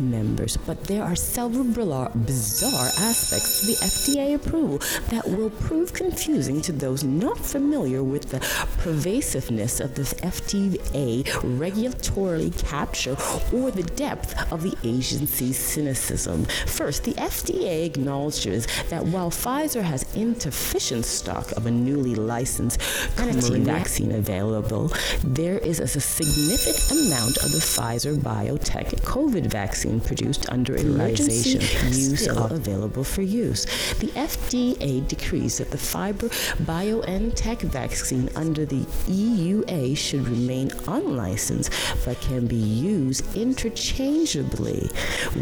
members, 0.00 0.56
but 0.56 0.84
there 0.84 1.02
are 1.02 1.16
several 1.16 1.64
bizarre 1.64 2.90
aspects 2.98 3.60
to 3.60 3.66
the 3.66 3.74
FDA 3.74 4.34
approval 4.34 4.78
that 5.10 5.28
will 5.28 5.50
prove 5.50 5.92
confusing 5.92 6.60
to 6.62 6.72
those 6.72 7.04
not 7.04 7.38
familiar 7.38 8.02
with 8.02 8.30
the 8.30 8.40
pervasiveness 8.78 9.80
of 9.80 9.94
the 9.94 10.02
FDA 10.02 11.28
regulatory 11.58 12.50
capture 12.50 13.16
or 13.52 13.70
the 13.70 13.82
depth 13.94 14.34
of 14.52 14.62
the 14.62 14.74
agency's 14.84 15.58
cynicism. 15.58 16.44
First, 16.66 17.04
the 17.04 17.14
FDA 17.14 17.84
acknowledges 17.86 18.66
that 18.88 19.04
while 19.04 19.30
Pfizer 19.30 19.82
has 19.82 20.04
insufficient 20.14 21.04
stock 21.04 21.52
of 21.52 21.66
a 21.66 21.70
newly 21.70 22.14
licensed 22.14 22.80
COVID 23.16 23.62
vaccine 23.62 24.12
available, 24.12 24.92
there 25.24 25.58
is 25.58 25.80
a 25.80 25.88
significant 25.88 26.90
amount 26.90 27.36
of 27.38 27.52
the 27.52 27.58
Pfizer 27.58 28.16
BioNTech 28.16 29.00
COVID 29.00 29.46
vaccine 29.46 29.89
produced 29.98 30.48
under 30.50 30.76
emergency 30.76 31.58
use 31.88 32.28
are 32.28 32.52
available 32.52 33.02
for 33.02 33.22
use. 33.22 33.64
The 33.94 34.08
FDA 34.08 35.06
decrees 35.08 35.58
that 35.58 35.70
the 35.70 35.78
Pfizer 35.78 36.28
BioNTech 36.64 37.62
vaccine 37.62 38.28
under 38.36 38.66
the 38.66 38.84
EUA 39.08 39.96
should 39.96 40.28
remain 40.28 40.70
unlicensed 40.86 41.72
but 42.04 42.20
can 42.20 42.46
be 42.46 42.56
used 42.56 43.34
interchangeably 43.34 44.90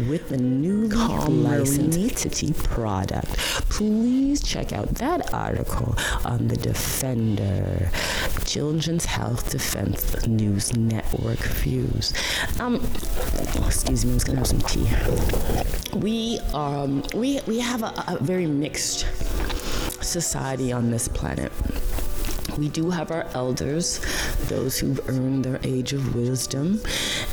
with 0.07 0.29
the 0.29 0.37
newly 0.37 0.95
licensed 0.95 2.63
product. 2.63 3.27
Please 3.69 4.41
check 4.41 4.71
out 4.71 4.87
that 4.95 5.33
article 5.33 5.95
on 6.25 6.47
the 6.47 6.55
Defender 6.57 7.91
Children's 8.45 9.05
Health 9.05 9.49
Defense 9.51 10.25
News 10.27 10.75
Network 10.75 11.39
views. 11.39 12.13
Um, 12.59 12.75
excuse 13.65 14.05
me, 14.05 14.13
Tea. 14.43 14.87
We 15.95 16.39
um 16.53 17.03
we 17.13 17.41
we 17.45 17.59
have 17.59 17.83
a, 17.83 17.93
a 18.07 18.17
very 18.21 18.47
mixed 18.47 19.05
society 20.01 20.71
on 20.71 20.91
this 20.91 21.07
planet. 21.07 21.51
We 22.57 22.69
do 22.69 22.89
have 22.89 23.11
our 23.11 23.25
elders, 23.33 23.99
those 24.47 24.77
who've 24.79 24.99
earned 25.09 25.45
their 25.45 25.59
age 25.63 25.93
of 25.93 26.15
wisdom 26.15 26.81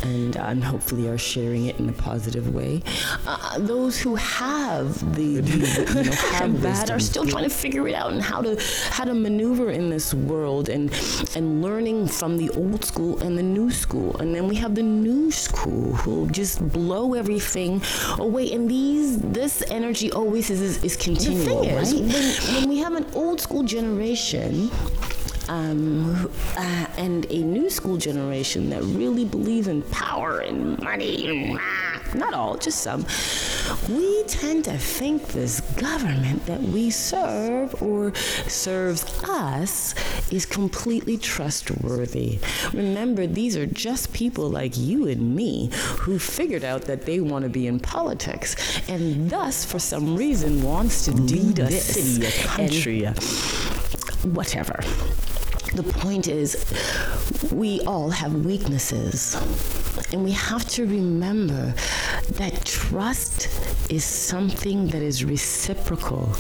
and, 0.03 0.37
uh, 0.37 0.45
and 0.45 0.63
hopefully 0.63 1.09
are 1.09 1.19
sharing 1.19 1.67
it 1.67 1.79
in 1.79 1.89
a 1.89 1.93
positive 1.93 2.55
way. 2.55 2.83
Uh, 3.27 3.59
those 3.59 3.99
who 3.99 4.15
have 4.17 5.15
the, 5.15 5.23
you 5.23 5.43
know, 5.43 6.03
have 6.33 6.61
that 6.67 6.91
are 6.91 7.01
still 7.01 7.27
trying 7.27 7.45
to 7.45 7.51
figure 7.51 7.89
it 7.89 7.95
out 7.95 8.13
and 8.13 8.23
how 8.23 8.41
to 8.43 8.61
how 8.91 9.05
to 9.05 9.15
maneuver 9.15 9.71
in 9.71 9.91
this 9.91 10.15
world 10.15 10.69
and 10.69 10.91
and 11.35 11.63
learning 11.63 12.07
from 12.07 12.37
the 12.37 12.51
old 12.51 12.85
school 12.85 13.19
and 13.21 13.37
the 13.39 13.43
new 13.43 13.71
school. 13.71 14.17
And 14.19 14.35
then 14.35 14.49
we 14.49 14.57
have 14.57 14.75
the 14.75 14.83
new 14.83 15.31
school 15.31 15.95
who 15.95 16.29
just 16.31 16.67
blow 16.73 17.15
everything 17.15 17.83
away. 18.19 18.53
And 18.53 18.71
these 18.71 19.19
this 19.21 19.63
energy 19.71 20.13
always 20.13 20.51
is 20.51 20.61
is, 20.61 20.85
is 20.85 20.97
continual, 20.97 21.63
the 21.63 21.69
thing 21.69 21.71
is, 21.71 21.93
right? 21.93 22.53
When, 22.53 22.55
when 22.61 22.69
we 22.69 22.79
have 22.79 22.95
an 22.95 23.07
old 23.15 23.41
school 23.41 23.63
generation 23.63 24.71
um, 25.49 26.31
uh, 26.57 26.87
and 26.97 27.27
a 27.31 27.39
new 27.39 27.71
school 27.71 27.97
generation 27.97 28.71
that 28.71 28.83
really 28.83 29.25
believe 29.25 29.69
in 29.69 29.83
power 29.83 30.41
and 30.41 30.81
money. 30.83 31.57
Not 32.15 32.35
all, 32.35 32.57
just 32.57 32.81
some. 32.81 33.05
We 33.89 34.23
tend 34.25 34.65
to 34.65 34.79
think 34.79 35.29
this 35.29 35.61
government 35.61 36.47
that 36.47 36.61
we 36.63 36.91
serve 36.91 37.83
or 37.83 38.15
serves 38.15 39.05
us 39.25 39.95
is 40.33 40.47
completely 40.47 41.19
trustworthy. 41.19 42.39
Remember, 42.73 43.27
these 43.27 43.57
are 43.57 43.67
just 43.67 44.13
people 44.13 44.49
like 44.49 44.77
you 44.77 45.09
and 45.09 45.35
me 45.35 45.71
who 45.99 46.19
figured 46.19 46.65
out 46.65 46.83
that 46.83 47.03
they 47.03 47.21
want 47.21 47.43
to 47.43 47.49
be 47.49 47.67
in 47.67 47.81
politics 47.81 48.57
and 48.89 49.29
thus, 49.29 49.65
for 49.65 49.79
some 49.79 50.17
reason, 50.17 50.63
wants 50.63 51.05
to 51.07 51.13
lead 51.13 51.59
a 51.59 51.71
city, 51.71 52.27
a 52.27 52.47
country, 52.47 53.05
a 53.05 53.13
whatever 54.27 54.81
the 55.77 55.83
point 55.83 56.29
is, 56.29 56.65
we 57.53 57.81
all 57.83 58.11
have 58.11 58.35
weaknesses. 58.45 59.37
And 60.13 60.25
we 60.25 60.33
have 60.33 60.67
to 60.71 60.87
remember 60.87 61.75
that 62.33 62.65
trust 62.65 63.49
is 63.91 64.05
something 64.05 64.89
that 64.89 65.03
is 65.03 65.25
reciprocal. 65.25 66.33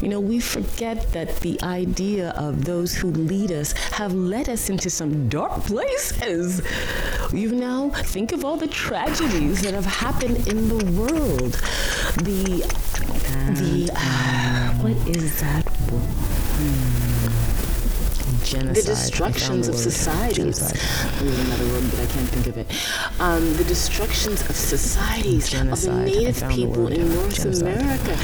You 0.00 0.08
know, 0.08 0.20
we 0.20 0.40
forget 0.40 1.12
that 1.12 1.36
the 1.40 1.60
idea 1.62 2.30
of 2.30 2.64
those 2.64 2.94
who 2.94 3.10
lead 3.10 3.52
us 3.52 3.72
have 3.72 4.12
led 4.14 4.48
us 4.48 4.70
into 4.70 4.90
some 4.90 5.28
dark 5.28 5.52
places. 5.64 6.62
You 7.32 7.52
know, 7.52 7.90
think 7.90 8.32
of 8.32 8.44
all 8.44 8.56
the 8.56 8.68
tragedies 8.68 9.62
that 9.62 9.74
have 9.74 9.86
happened 9.86 10.48
in 10.48 10.68
the 10.68 10.84
world. 11.00 11.52
The, 12.24 12.64
the, 13.54 13.90
uh, 13.94 14.72
what 14.82 14.96
is 15.08 15.40
that? 15.40 15.62
Hmm 15.66 16.99
Genocide. 18.50 18.76
the 18.76 18.82
destructions 18.82 19.66
the 19.66 19.72
of 19.72 19.78
societies. 19.78 20.36
Genocide. 20.36 21.20
There's 21.20 21.38
another 21.46 21.66
word, 21.66 21.84
but 21.90 22.00
I 22.00 22.06
can't 22.06 22.28
think 22.28 22.46
of 22.48 22.56
it. 22.58 22.66
Um, 23.20 23.54
the 23.54 23.64
destructions 23.64 24.42
of 24.48 24.56
societies 24.56 25.48
Genocide. 25.48 26.08
Of 26.08 26.14
the 26.14 26.20
native 26.20 26.40
the 26.40 26.48
people 26.48 26.88
in 26.88 27.14
North 27.14 27.34
Genocide. 27.34 27.80
America. 27.80 28.16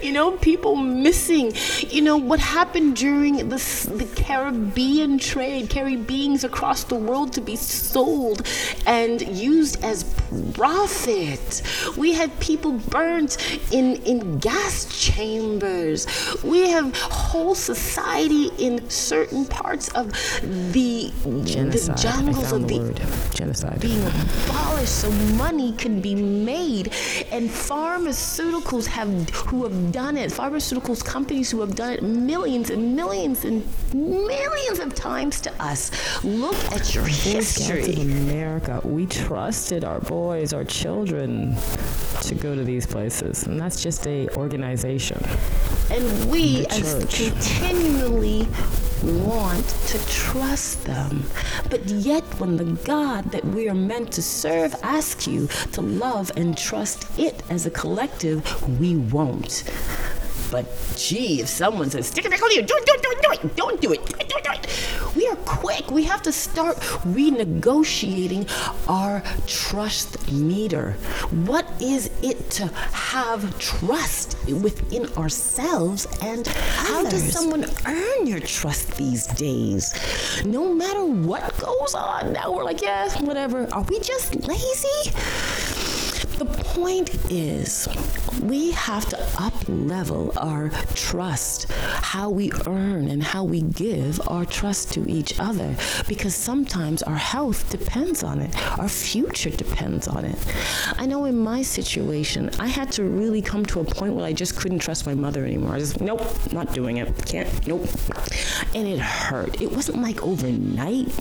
you 0.02 0.12
know, 0.12 0.32
people 0.32 0.76
missing. 0.76 1.52
You 1.88 2.02
know 2.02 2.16
what 2.16 2.38
happened 2.38 2.96
during 2.96 3.48
the 3.48 3.56
the 3.94 4.08
Caribbean 4.14 5.18
trade, 5.18 5.68
Caribbeans 5.68 6.44
across 6.44 6.84
the 6.84 6.94
world 6.94 7.32
to 7.32 7.40
be 7.40 7.56
sold 7.56 8.46
and 8.86 9.20
used 9.36 9.82
as 9.82 10.04
profit. 10.52 11.62
We 11.96 12.12
had 12.12 12.38
people 12.38 12.72
burnt 12.72 13.36
in 13.72 13.96
in 14.04 14.38
gas 14.38 14.86
chambers. 14.86 16.06
We 16.44 16.68
have 16.70 16.96
whole 16.96 17.54
society 17.54 18.43
in 18.58 18.88
certain 18.90 19.44
parts 19.46 19.88
of 19.90 20.10
the 20.72 21.10
Genocide. 21.44 21.96
the 21.96 22.02
jungles 22.02 22.52
of 22.52 22.68
the 22.68 22.78
the. 22.78 23.30
Genocide. 23.34 23.80
being 23.80 24.02
abolished 24.06 24.94
so 24.94 25.10
money 25.36 25.72
could 25.72 26.02
be 26.02 26.14
made 26.14 26.92
and 27.30 27.48
pharmaceuticals 27.48 28.86
have 28.86 29.08
who 29.30 29.64
have 29.64 29.92
done 29.92 30.16
it 30.16 30.30
pharmaceuticals 30.30 31.04
companies 31.04 31.50
who 31.50 31.60
have 31.60 31.74
done 31.74 31.92
it 31.92 32.02
millions 32.02 32.70
and 32.70 32.94
millions 32.94 33.44
and 33.44 33.66
millions 33.94 34.78
of 34.78 34.94
times 34.94 35.40
to 35.40 35.52
us 35.62 35.90
look 36.24 36.56
at 36.72 36.94
your 36.94 37.04
Boy 37.04 37.10
Scouts 37.10 37.26
of 37.26 37.32
history 37.32 37.94
America, 38.64 38.80
we 38.84 39.06
trusted 39.06 39.84
our 39.84 40.00
boys, 40.00 40.52
our 40.52 40.64
children 40.64 41.56
to 42.22 42.34
go 42.34 42.54
to 42.54 42.64
these 42.64 42.86
places. 42.86 43.46
And 43.46 43.60
that's 43.60 43.82
just 43.82 44.06
a 44.06 44.28
organization. 44.36 45.22
and 45.90 46.30
we 46.30 46.66
as 46.66 47.04
church. 47.04 47.20
Continually 48.34 48.48
want 49.22 49.66
to 49.86 49.98
trust 50.06 50.84
them. 50.84 51.24
But 51.68 51.84
yet 51.86 52.22
when 52.40 52.56
the 52.56 52.64
god 52.84 53.24
that 53.32 53.44
we 53.44 53.68
are 53.68 53.74
meant 53.74 54.12
to 54.12 54.22
serve 54.22 54.74
asks 54.82 55.26
you 55.26 55.48
to 55.72 55.82
love 55.82 56.32
and 56.36 56.56
trust 56.56 57.06
it 57.18 57.42
as 57.50 57.66
a 57.66 57.70
collective 57.70 58.42
we 58.80 58.96
won't 58.96 59.64
but 60.50 60.66
gee, 60.96 61.40
if 61.40 61.48
someone 61.48 61.90
says, 61.90 62.08
stick 62.08 62.24
it 62.24 62.30
back 62.30 62.42
on 62.42 62.50
you, 62.50 62.62
do 62.62 62.74
it, 62.76 62.86
do 62.86 62.92
it, 62.94 63.02
do 63.02 63.10
it, 63.10 63.22
do 63.22 63.30
it, 63.32 63.56
don't 63.56 63.80
do 63.80 63.92
it, 63.92 64.06
do 64.06 64.16
it, 64.18 64.28
do 64.28 64.36
it, 64.36 64.44
do 64.44 64.50
it. 64.52 65.14
We 65.16 65.28
are 65.28 65.36
quick. 65.36 65.90
We 65.90 66.02
have 66.04 66.22
to 66.22 66.32
start 66.32 66.76
renegotiating 67.04 68.50
our 68.88 69.22
trust 69.46 70.30
meter. 70.32 70.92
What 71.46 71.70
is 71.80 72.10
it 72.22 72.50
to 72.52 72.66
have 72.66 73.58
trust 73.58 74.36
within 74.48 75.06
ourselves 75.16 76.06
and 76.20 76.46
how 76.46 77.04
does 77.04 77.32
someone 77.32 77.64
earn 77.86 78.26
your 78.26 78.40
trust 78.40 78.96
these 78.96 79.26
days? 79.28 79.94
No 80.44 80.72
matter 80.74 81.04
what 81.04 81.56
goes 81.58 81.94
on, 81.94 82.32
now 82.32 82.52
we're 82.52 82.64
like, 82.64 82.82
yeah, 82.82 83.08
whatever. 83.20 83.72
Are 83.72 83.82
we 83.82 84.00
just 84.00 84.34
lazy? 84.48 85.10
The 86.38 86.46
point 86.46 87.14
is, 87.30 87.86
we 88.42 88.72
have 88.72 89.08
to 89.08 89.18
up 89.38 89.54
level 89.68 90.32
our 90.36 90.70
trust, 90.94 91.70
how 91.70 92.30
we 92.30 92.52
earn 92.66 93.08
and 93.08 93.22
how 93.22 93.44
we 93.44 93.62
give 93.62 94.20
our 94.28 94.44
trust 94.44 94.92
to 94.94 95.08
each 95.08 95.38
other, 95.40 95.74
because 96.08 96.34
sometimes 96.34 97.02
our 97.02 97.16
health 97.16 97.70
depends 97.70 98.22
on 98.22 98.40
it, 98.40 98.78
our 98.78 98.88
future 98.88 99.50
depends 99.50 100.08
on 100.08 100.24
it. 100.24 100.38
I 100.98 101.06
know 101.06 101.24
in 101.24 101.38
my 101.38 101.62
situation, 101.62 102.50
I 102.58 102.66
had 102.66 102.92
to 102.92 103.04
really 103.04 103.42
come 103.42 103.64
to 103.66 103.80
a 103.80 103.84
point 103.84 104.14
where 104.14 104.26
I 104.26 104.32
just 104.32 104.56
couldn't 104.56 104.80
trust 104.80 105.06
my 105.06 105.14
mother 105.14 105.44
anymore. 105.44 105.74
I 105.74 105.78
just, 105.78 106.00
nope, 106.00 106.22
not 106.52 106.72
doing 106.72 106.98
it. 106.98 107.26
Can't, 107.26 107.66
nope. 107.66 107.86
And 108.74 108.86
it 108.88 108.98
hurt. 108.98 109.60
It 109.60 109.70
wasn't 109.72 110.02
like 110.02 110.22
overnight, 110.22 111.14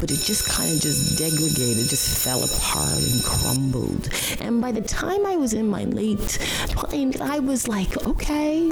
but 0.00 0.10
it 0.10 0.20
just 0.20 0.48
kind 0.48 0.72
of 0.72 0.80
just 0.80 1.18
degraded, 1.18 1.88
just 1.88 2.24
fell 2.24 2.42
apart 2.42 2.98
and 2.98 3.24
crumbled. 3.24 4.08
And 4.40 4.60
by 4.60 4.72
the 4.72 4.82
time 4.82 5.26
I 5.26 5.36
was 5.36 5.54
in 5.54 5.68
my 5.68 5.84
late 5.84 6.38
20s, 6.40 7.20
I 7.20 7.38
was 7.38 7.68
like, 7.68 8.06
okay, 8.06 8.70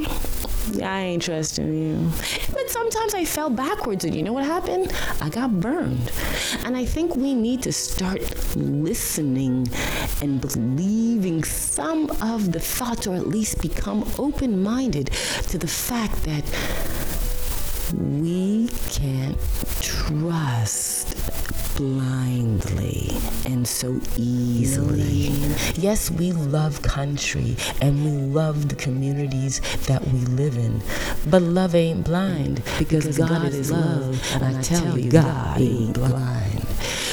I 0.83 1.01
ain't 1.01 1.23
trusting 1.23 1.73
you. 1.73 2.11
But 2.53 2.71
sometimes 2.71 3.15
I 3.15 3.25
fell 3.25 3.51
backwards, 3.51 4.05
and 4.05 4.15
you 4.15 4.23
know 4.23 4.33
what 4.33 4.45
happened? 4.45 4.93
I 5.21 5.29
got 5.29 5.61
burned. 5.61 6.11
And 6.65 6.77
I 6.77 6.85
think 6.85 7.17
we 7.17 7.35
need 7.35 7.63
to 7.63 7.73
start 7.73 8.21
listening 8.57 9.69
and 10.21 10.41
believing 10.41 11.45
some 11.45 12.11
of 12.23 12.53
the 12.53 12.61
thoughts, 12.61 13.07
or 13.07 13.15
at 13.15 13.29
least 13.29 13.61
become 13.63 14.05
open 14.19 14.63
minded 14.63 15.07
to 15.49 15.59
the 15.59 15.67
fact 15.69 16.23
that 16.25 16.45
we 17.95 18.69
can't 18.91 19.39
trust 19.81 21.15
blindly 21.79 23.09
and 23.47 23.67
so 23.69 24.01
easily. 24.17 25.29
Yes, 25.77 26.11
we 26.11 26.33
love 26.33 26.83
country 26.83 27.57
and 27.81 28.05
we 28.05 28.11
love 28.11 28.69
the 28.69 28.75
communities 28.75 29.61
that 29.87 30.05
we 30.09 30.19
live 30.19 30.57
in, 30.57 30.83
but 31.31 31.41
love 31.41 31.77
ain't 31.77 32.05
blind 32.05 32.65
because, 32.81 33.17
God, 33.17 33.55
is 33.55 33.71
love, 33.71 34.21
and, 34.35 34.57
I 34.57 34.61
tell 34.61 34.99
you, 34.99 35.09
God 35.09 35.61
ain't 35.61 35.95
blind. 35.95 36.67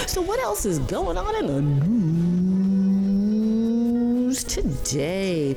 So, 0.07 0.21
what 0.21 0.39
else 0.39 0.65
is 0.65 0.79
going 0.79 1.15
on 1.15 1.35
in 1.35 1.45
the 1.45 1.61
news 1.61 2.54
today? 4.47 5.53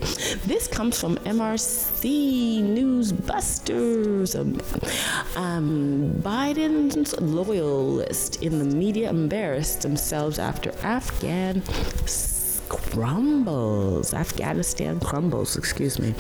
This 0.47 0.67
comes 0.67 1.01
from 1.01 1.17
MRC 1.19 2.63
Newsbusters. 2.63 4.35
Um, 4.39 4.61
um, 5.43 6.13
Biden's 6.23 7.19
loyalists 7.21 8.37
in 8.39 8.59
the 8.59 8.65
media 8.65 9.11
embarrassed 9.11 9.83
themselves 9.83 10.39
after 10.39 10.73
Afghan 10.83 11.63
crumbles. 12.69 14.15
Afghanistan 14.15 15.01
crumbles, 15.01 15.57
excuse 15.57 15.99
me. 15.99 16.15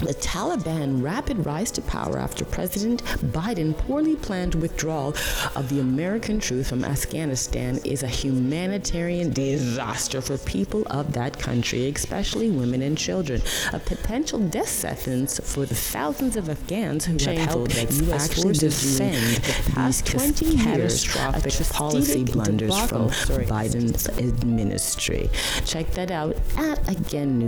The 0.00 0.14
Taliban 0.14 1.02
rapid 1.02 1.44
rise 1.44 1.70
to 1.72 1.82
power 1.82 2.18
after 2.18 2.44
President 2.46 3.04
Biden 3.32 3.76
poorly 3.76 4.16
planned 4.16 4.54
withdrawal 4.54 5.14
of 5.54 5.68
the 5.68 5.80
American 5.80 6.40
troops 6.40 6.70
from 6.70 6.84
Afghanistan 6.84 7.78
is 7.84 8.02
a 8.02 8.08
humanitarian 8.08 9.30
disaster 9.32 10.22
for 10.22 10.38
people 10.38 10.84
of 10.86 11.12
that 11.12 11.38
country, 11.38 11.86
especially 11.88 12.50
women 12.50 12.80
and 12.80 12.96
children. 12.96 13.42
A 13.74 13.78
potential 13.78 14.38
death 14.38 14.68
sentence 14.68 15.38
for 15.44 15.66
the 15.66 15.74
thousands 15.74 16.36
of 16.36 16.48
Afghans 16.48 17.04
who 17.04 17.18
have 17.18 17.48
helped 17.48 17.72
that 17.72 17.92
U.S. 18.06 18.30
actually 18.30 18.54
defend 18.54 19.36
the 19.36 19.72
past 19.72 20.06
20 20.06 20.46
years, 20.46 21.04
catastrophic 21.04 21.68
policy 21.68 22.24
blunders 22.24 22.70
debacle 22.70 23.10
from 23.10 23.26
sorry. 23.26 23.44
Biden's 23.44 24.06
administry. 24.18 25.28
Check 25.66 25.90
that 25.92 26.10
out 26.10 26.36
at 26.56 26.88
again 26.88 27.40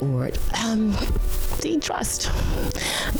org. 0.00 0.36
Um, 0.64 0.96
the 1.60 1.78
trust. 1.78 2.30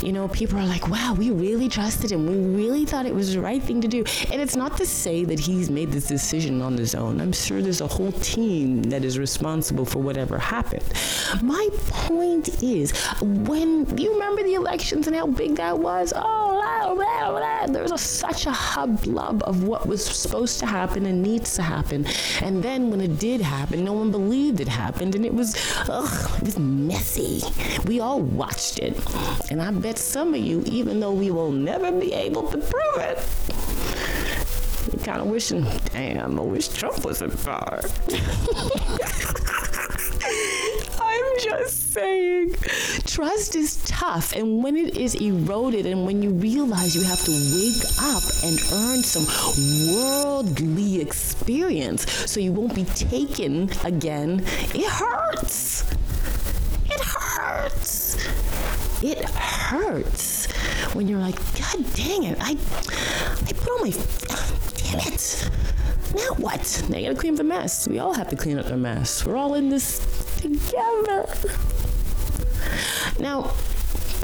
You 0.01 0.11
know, 0.11 0.27
people 0.27 0.59
are 0.59 0.65
like, 0.65 0.89
"Wow, 0.89 1.15
we 1.17 1.31
really 1.31 1.69
trusted 1.69 2.11
him. 2.11 2.25
We 2.25 2.63
really 2.63 2.85
thought 2.85 3.05
it 3.05 3.15
was 3.15 3.33
the 3.33 3.41
right 3.41 3.63
thing 3.63 3.79
to 3.81 3.87
do." 3.87 4.03
And 4.31 4.41
it's 4.41 4.55
not 4.55 4.75
to 4.77 4.85
say 4.85 5.23
that 5.23 5.39
he's 5.39 5.69
made 5.69 5.91
this 5.91 6.07
decision 6.07 6.61
on 6.61 6.77
his 6.77 6.93
own. 6.93 7.21
I'm 7.21 7.31
sure 7.31 7.61
there's 7.61 7.81
a 7.81 7.87
whole 7.87 8.11
team 8.11 8.83
that 8.83 9.05
is 9.05 9.17
responsible 9.17 9.85
for 9.85 9.99
whatever 9.99 10.37
happened. 10.37 10.83
My 11.41 11.69
point 11.89 12.61
is, 12.61 12.91
when 13.21 13.97
you 13.97 14.13
remember 14.13 14.43
the 14.43 14.55
elections 14.55 15.07
and 15.07 15.15
how 15.15 15.27
big 15.27 15.55
that 15.55 15.77
was, 15.77 16.11
oh, 16.15 16.53
blah, 16.53 16.95
blah, 16.95 17.31
blah, 17.31 17.65
there 17.67 17.81
was 17.81 17.91
a, 17.91 17.97
such 17.97 18.45
a 18.45 18.51
hubbub 18.51 19.43
of 19.45 19.63
what 19.63 19.87
was 19.87 20.03
supposed 20.03 20.59
to 20.59 20.65
happen 20.65 21.05
and 21.05 21.21
needs 21.21 21.55
to 21.55 21.61
happen. 21.61 22.05
And 22.41 22.61
then 22.61 22.89
when 22.89 22.99
it 23.01 23.19
did 23.19 23.41
happen, 23.41 23.83
no 23.83 23.93
one 23.93 24.11
believed 24.11 24.59
it 24.59 24.67
happened, 24.67 25.15
and 25.15 25.25
it 25.25 25.33
was, 25.33 25.55
ugh, 25.87 26.22
it 26.37 26.43
was 26.43 26.59
messy. 26.59 27.41
We 27.85 27.99
all 27.99 28.21
watched 28.21 28.79
it, 28.79 28.97
and 29.49 29.61
I 29.61 29.71
bet 29.71 29.97
some 29.97 30.33
of 30.33 30.39
you, 30.39 30.63
even 30.65 30.99
though 30.99 31.13
we 31.13 31.31
will 31.31 31.51
never 31.51 31.91
be 31.91 32.13
able 32.13 32.43
to 32.51 32.57
prove 32.57 32.97
it. 32.97 33.19
You're 34.91 35.03
kind 35.03 35.21
of 35.21 35.27
wishing, 35.27 35.65
damn, 35.91 36.39
I 36.39 36.43
wish 36.43 36.67
Trump 36.67 37.05
was 37.05 37.21
in 37.21 37.31
power. 37.31 37.81
I'm 40.99 41.39
just 41.39 41.93
saying. 41.93 42.55
Trust 43.05 43.55
is 43.55 43.83
tough, 43.85 44.33
and 44.33 44.63
when 44.63 44.75
it 44.75 44.97
is 44.97 45.15
eroded, 45.15 45.85
and 45.85 46.05
when 46.05 46.21
you 46.21 46.29
realize 46.31 46.95
you 46.95 47.03
have 47.03 47.23
to 47.23 47.31
wake 47.31 47.83
up 48.01 48.23
and 48.43 48.59
earn 48.73 49.03
some 49.03 49.25
worldly 49.93 51.01
experience 51.01 52.09
so 52.29 52.39
you 52.39 52.51
won't 52.51 52.75
be 52.75 52.85
taken 52.85 53.69
again, 53.83 54.43
it 54.73 54.89
hurts. 54.89 55.83
It 57.73 57.79
hurts. 57.79 58.15
It 59.03 59.25
hurts 59.25 60.51
when 60.93 61.07
you're 61.07 61.19
like, 61.19 61.35
God 61.57 61.93
dang 61.95 62.23
it, 62.23 62.37
I, 62.39 62.51
I 62.51 63.53
put 63.53 63.69
on 63.69 63.81
my, 63.81 63.91
damn 64.75 65.13
it. 65.13 65.49
Now 66.15 66.35
what? 66.37 66.85
Now 66.89 66.97
you 66.97 67.07
gotta 67.07 67.19
clean 67.19 67.33
up 67.33 67.37
the 67.37 67.43
mess. 67.43 67.87
We 67.87 67.99
all 67.99 68.13
have 68.13 68.29
to 68.29 68.35
clean 68.35 68.59
up 68.59 68.67
the 68.67 68.77
mess. 68.77 69.25
We're 69.25 69.35
all 69.35 69.55
in 69.55 69.69
this 69.69 69.99
together. 70.37 71.27
Now, 73.19 73.53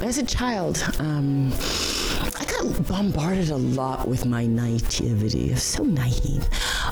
as 0.03 0.17
a 0.17 0.25
child, 0.25 0.83
um, 0.99 1.51
Got 2.51 2.87
bombarded 2.87 3.49
a 3.49 3.57
lot 3.57 4.07
with 4.07 4.25
my 4.25 4.45
naivety. 4.45 5.55
So 5.55 5.83
naive. 5.83 6.47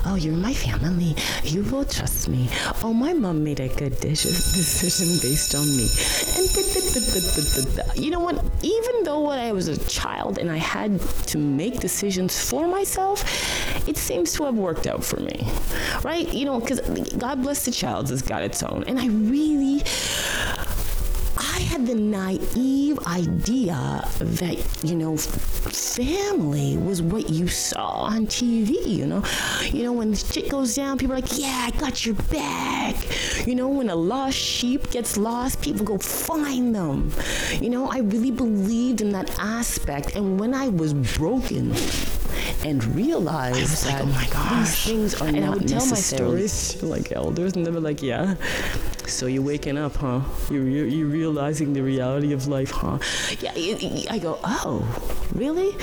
Oh, 0.06 0.14
you're 0.14 0.34
my 0.34 0.54
family. 0.54 1.16
You 1.42 1.62
will 1.64 1.84
trust 1.84 2.28
me. 2.28 2.48
Oh, 2.82 2.92
my 2.92 3.12
mom 3.12 3.42
made 3.42 3.60
a 3.60 3.68
good 3.68 3.98
decision 4.00 5.18
based 5.20 5.54
on 5.54 5.66
me. 5.76 5.88
And 6.36 8.04
you 8.04 8.10
know 8.10 8.20
what? 8.20 8.44
Even 8.62 9.02
though 9.04 9.20
when 9.28 9.38
I 9.38 9.52
was 9.52 9.68
a 9.68 9.76
child 9.88 10.38
and 10.38 10.50
I 10.50 10.58
had 10.58 11.00
to 11.00 11.38
make 11.38 11.80
decisions 11.80 12.38
for 12.38 12.68
myself, 12.68 13.24
it 13.88 13.96
seems 13.96 14.32
to 14.34 14.44
have 14.44 14.54
worked 14.54 14.86
out 14.86 15.04
for 15.04 15.20
me. 15.20 15.46
Right? 16.02 16.32
You 16.32 16.44
know, 16.44 16.60
because 16.60 16.80
God 17.18 17.42
bless 17.42 17.64
the 17.64 17.72
child 17.72 18.10
has 18.10 18.22
got 18.22 18.42
its 18.42 18.62
own. 18.62 18.84
And 18.84 18.98
I 18.98 19.06
really 19.08 19.82
I 21.58 21.62
had 21.62 21.88
the 21.88 21.94
naive 21.96 23.00
idea 23.00 24.08
that, 24.20 24.84
you 24.84 24.94
know, 24.94 25.16
family 25.16 26.76
was 26.76 27.02
what 27.02 27.28
you 27.30 27.48
saw 27.48 28.02
on 28.02 28.28
TV, 28.28 28.86
you 28.86 29.06
know. 29.06 29.24
You 29.72 29.82
know, 29.82 29.92
when 29.92 30.14
shit 30.14 30.50
goes 30.50 30.76
down, 30.76 30.98
people 30.98 31.16
are 31.16 31.20
like, 31.20 31.36
yeah, 31.36 31.68
I 31.68 31.76
got 31.76 32.06
your 32.06 32.14
back. 32.30 32.94
You 33.44 33.56
know, 33.56 33.66
when 33.66 33.90
a 33.90 33.96
lost 33.96 34.38
sheep 34.38 34.88
gets 34.92 35.16
lost, 35.16 35.60
people 35.60 35.84
go 35.84 35.98
find 35.98 36.72
them. 36.72 37.10
You 37.60 37.70
know, 37.70 37.90
I 37.90 37.98
really 37.98 38.30
believed 38.30 39.00
in 39.00 39.10
that 39.10 39.36
aspect. 39.40 40.14
And 40.14 40.38
when 40.38 40.54
I 40.54 40.68
was 40.68 40.94
broken, 40.94 41.74
and 42.64 42.84
realized 42.94 43.84
that 43.84 43.94
like, 43.94 44.02
oh 44.02 44.06
my 44.06 44.26
gosh, 44.30 44.84
these 44.84 44.84
things 44.84 45.20
are 45.20 45.26
and 45.26 45.40
not 45.40 45.46
I 45.46 45.50
would 45.56 45.68
tell 45.68 45.86
my 45.86 45.96
stories 45.96 46.74
to 46.74 46.86
like 46.86 47.10
elders, 47.10 47.54
and 47.54 47.66
they 47.66 47.70
were 47.72 47.80
like, 47.80 48.00
yeah. 48.00 48.36
So 49.08 49.26
you're 49.26 49.42
waking 49.42 49.78
up, 49.78 49.96
huh? 49.96 50.20
You're, 50.50 50.68
you're, 50.68 51.08
realizing 51.08 51.72
the 51.72 51.82
reality 51.82 52.32
of 52.32 52.46
life, 52.46 52.70
huh? 52.70 52.98
Yeah, 53.40 53.52
I 54.10 54.18
go, 54.18 54.38
oh, 54.44 54.84
really? 55.34 55.74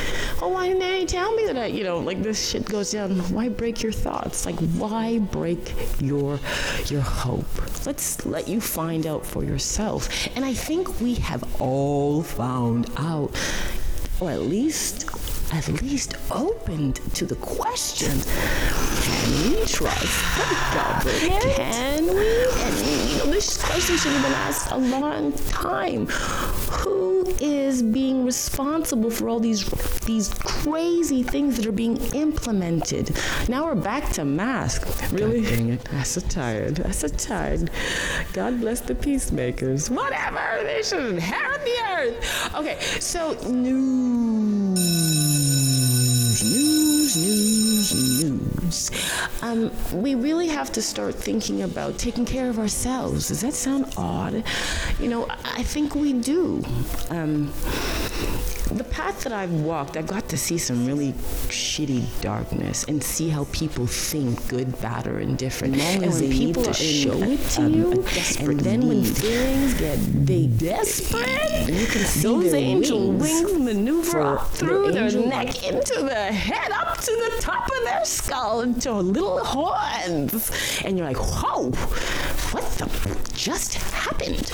Oh, 0.42 0.50
why 0.50 0.68
didn't 0.68 0.82
they 0.82 1.06
tell 1.06 1.36
me 1.36 1.46
that 1.48 1.58
I, 1.58 1.66
you 1.66 1.84
know, 1.84 2.00
like 2.00 2.22
this 2.22 2.50
shit 2.50 2.66
goes 2.66 2.92
down? 2.92 3.18
Why 3.34 3.50
break 3.50 3.82
your 3.82 3.92
thoughts? 3.92 4.46
Like, 4.46 4.60
why 4.78 5.18
break 5.20 5.74
your 6.00 6.40
your 6.86 7.02
hope? 7.02 7.48
Let's 7.86 8.26
let 8.26 8.48
you 8.48 8.62
find 8.62 9.08
out 9.08 9.26
for 9.26 9.44
yourself. 9.44 10.08
And 10.36 10.46
I 10.46 10.54
think 10.54 11.02
we 11.02 11.16
have 11.16 11.44
all 11.60 12.22
found 12.22 12.92
out, 12.98 13.32
or 14.20 14.30
at 14.32 14.42
least 14.42 15.10
at 15.52 15.68
least 15.82 16.16
opened 16.32 17.00
to 17.16 17.26
the 17.26 17.36
question 17.36 18.12
we 19.26 19.66
trust 19.66 20.74
government? 20.74 21.44
Can 21.56 22.08
we? 22.08 22.46
And 22.64 23.10
you 23.10 23.18
know, 23.18 23.26
this 23.26 23.62
question 23.64 23.98
should 23.98 24.12
have 24.12 24.24
been 24.24 24.34
asked 24.34 24.72
a 24.72 24.78
long 24.78 25.32
time. 25.34 26.08
Who 26.08 27.26
is 27.40 27.82
being 27.82 28.26
responsible 28.26 29.10
for 29.10 29.30
all 29.30 29.40
these 29.40 29.66
these 30.06 30.30
crazy 30.34 31.24
things 31.24 31.58
that 31.58 31.66
are 31.66 31.72
being 31.72 31.98
implemented? 32.14 33.18
Now 33.50 33.66
we're 33.66 33.76
back 33.76 34.12
to 34.14 34.26
mask. 34.26 34.86
Really? 35.12 35.42
God 35.42 35.50
dang 35.50 35.70
it. 35.70 35.94
I'm 35.94 36.04
so 36.04 36.22
tired. 36.22 36.80
I'm 36.82 36.94
so 36.94 37.08
tired. 37.08 37.70
God 38.34 38.60
bless 38.60 38.82
the 38.82 38.96
peacemakers. 38.96 39.90
Whatever. 39.90 40.64
They 40.64 40.84
should 40.84 41.06
inherit 41.06 41.64
the 41.64 41.78
earth. 41.98 42.56
Okay, 42.56 42.80
so 43.00 43.34
news 43.50 44.66
news, 46.44 47.16
news, 47.16 48.22
news. 48.24 48.55
Um, 49.41 49.71
we 49.93 50.15
really 50.15 50.47
have 50.47 50.71
to 50.73 50.82
start 50.82 51.15
thinking 51.15 51.62
about 51.62 51.97
taking 51.97 52.25
care 52.25 52.49
of 52.49 52.60
ourselves. 52.60 53.28
Does 53.28 53.41
that 53.41 53.54
sound 53.54 53.93
odd? 53.97 54.43
You 54.99 55.10
know, 55.10 55.28
I 55.30 55.63
think 55.63 55.95
we 55.95 56.13
do. 56.13 56.63
Um, 57.10 57.51
the 58.78 58.84
path 58.84 59.23
that 59.23 59.32
I've 59.32 59.54
walked, 59.54 59.95
I've 59.95 60.08
got 60.08 60.28
to 60.30 60.38
see 60.38 60.58
some 60.58 60.86
really 60.86 61.13
shitty 61.47 62.06
darkness 62.21 62.84
and 62.86 63.04
see 63.04 63.30
how 63.30 63.45
people 63.51 63.88
think 63.88 64.47
good, 64.47 64.80
bad, 64.82 65.08
or 65.08 65.19
indifferent. 65.19 65.78
And 65.78 66.01
when 66.01 66.32
people 66.32 66.63
to 66.63 66.73
show 66.73 67.13
it 67.13 67.39
to 67.51 67.62
um, 67.63 67.73
you, 67.73 67.91
and 68.39 68.60
then 68.60 68.82
need. 68.82 68.88
when 68.88 69.04
feelings 69.04 69.73
get 69.75 69.97
they 70.25 70.47
desperate, 70.47 71.69
you 71.69 71.86
can 71.86 72.01
see 72.01 72.21
those 72.23 72.54
angel 72.54 73.12
wings, 73.12 73.45
wings 73.45 73.60
maneuver 73.60 74.38
through 74.54 74.91
their 74.91 75.12
neck 75.12 75.63
into 75.63 76.01
the 76.01 76.15
head, 76.15 76.71
up 76.71 76.85
to 77.06 77.12
the 77.36 77.41
top 77.41 77.68
of 77.68 77.84
their 77.84 78.04
skull, 78.04 78.62
into 78.62 78.91
little 78.94 79.44
horns, 79.44 80.52
and 80.84 80.98
you're 80.98 81.08
like, 81.08 81.18
whoa, 81.18 81.70
what 82.52 82.63
the 82.78 82.89
just 83.34 83.76
happened? 83.76 84.52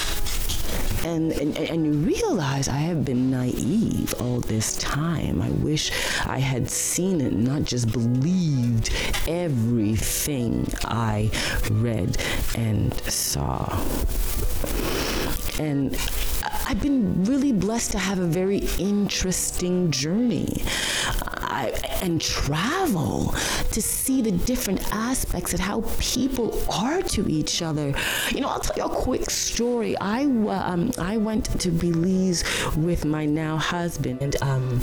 and, 1.04 1.32
and, 1.32 1.58
and 1.58 1.86
you 1.86 1.94
realize 1.94 2.68
I 2.68 2.78
have 2.78 3.04
been 3.06 3.32
naive 3.32 4.14
all 4.20 4.40
this 4.40 4.78
time. 4.78 5.42
I 5.42 5.50
wish 5.50 5.92
I 6.26 6.40
had 6.40 6.70
seen 6.70 7.22
it, 7.22 7.34
not 7.34 7.64
just 7.64 7.92
believed 7.92 8.94
everything 9.28 10.68
I 10.86 11.32
read 11.72 12.18
and 12.56 12.94
saw. 13.06 13.66
And 15.62 15.96
I've 16.68 16.82
been 16.82 17.24
really 17.24 17.52
blessed 17.52 17.92
to 17.92 18.00
have 18.00 18.18
a 18.18 18.26
very 18.26 18.62
interesting 18.80 19.92
journey. 19.92 20.64
I, 21.06 21.72
and 22.02 22.20
travel 22.20 23.36
to 23.72 23.82
see 23.82 24.24
the 24.24 24.32
different 24.32 24.82
aspects 24.92 25.54
of 25.54 25.60
how 25.60 25.84
people 26.00 26.60
are 26.72 27.04
to 27.04 27.30
each 27.30 27.62
other. 27.62 27.94
You 28.32 28.42
know, 28.42 28.48
I'll 28.48 28.60
tell 28.60 28.76
you 28.78 28.92
a 28.92 28.96
quick 28.96 29.30
story. 29.30 29.96
I 29.98 30.24
um, 30.24 30.92
I 30.98 31.18
went 31.18 31.46
to 31.60 31.70
Belize 31.70 32.44
with 32.76 33.06
my 33.06 33.26
now 33.26 33.58
husband, 33.58 34.22
and 34.22 34.42
um, 34.42 34.80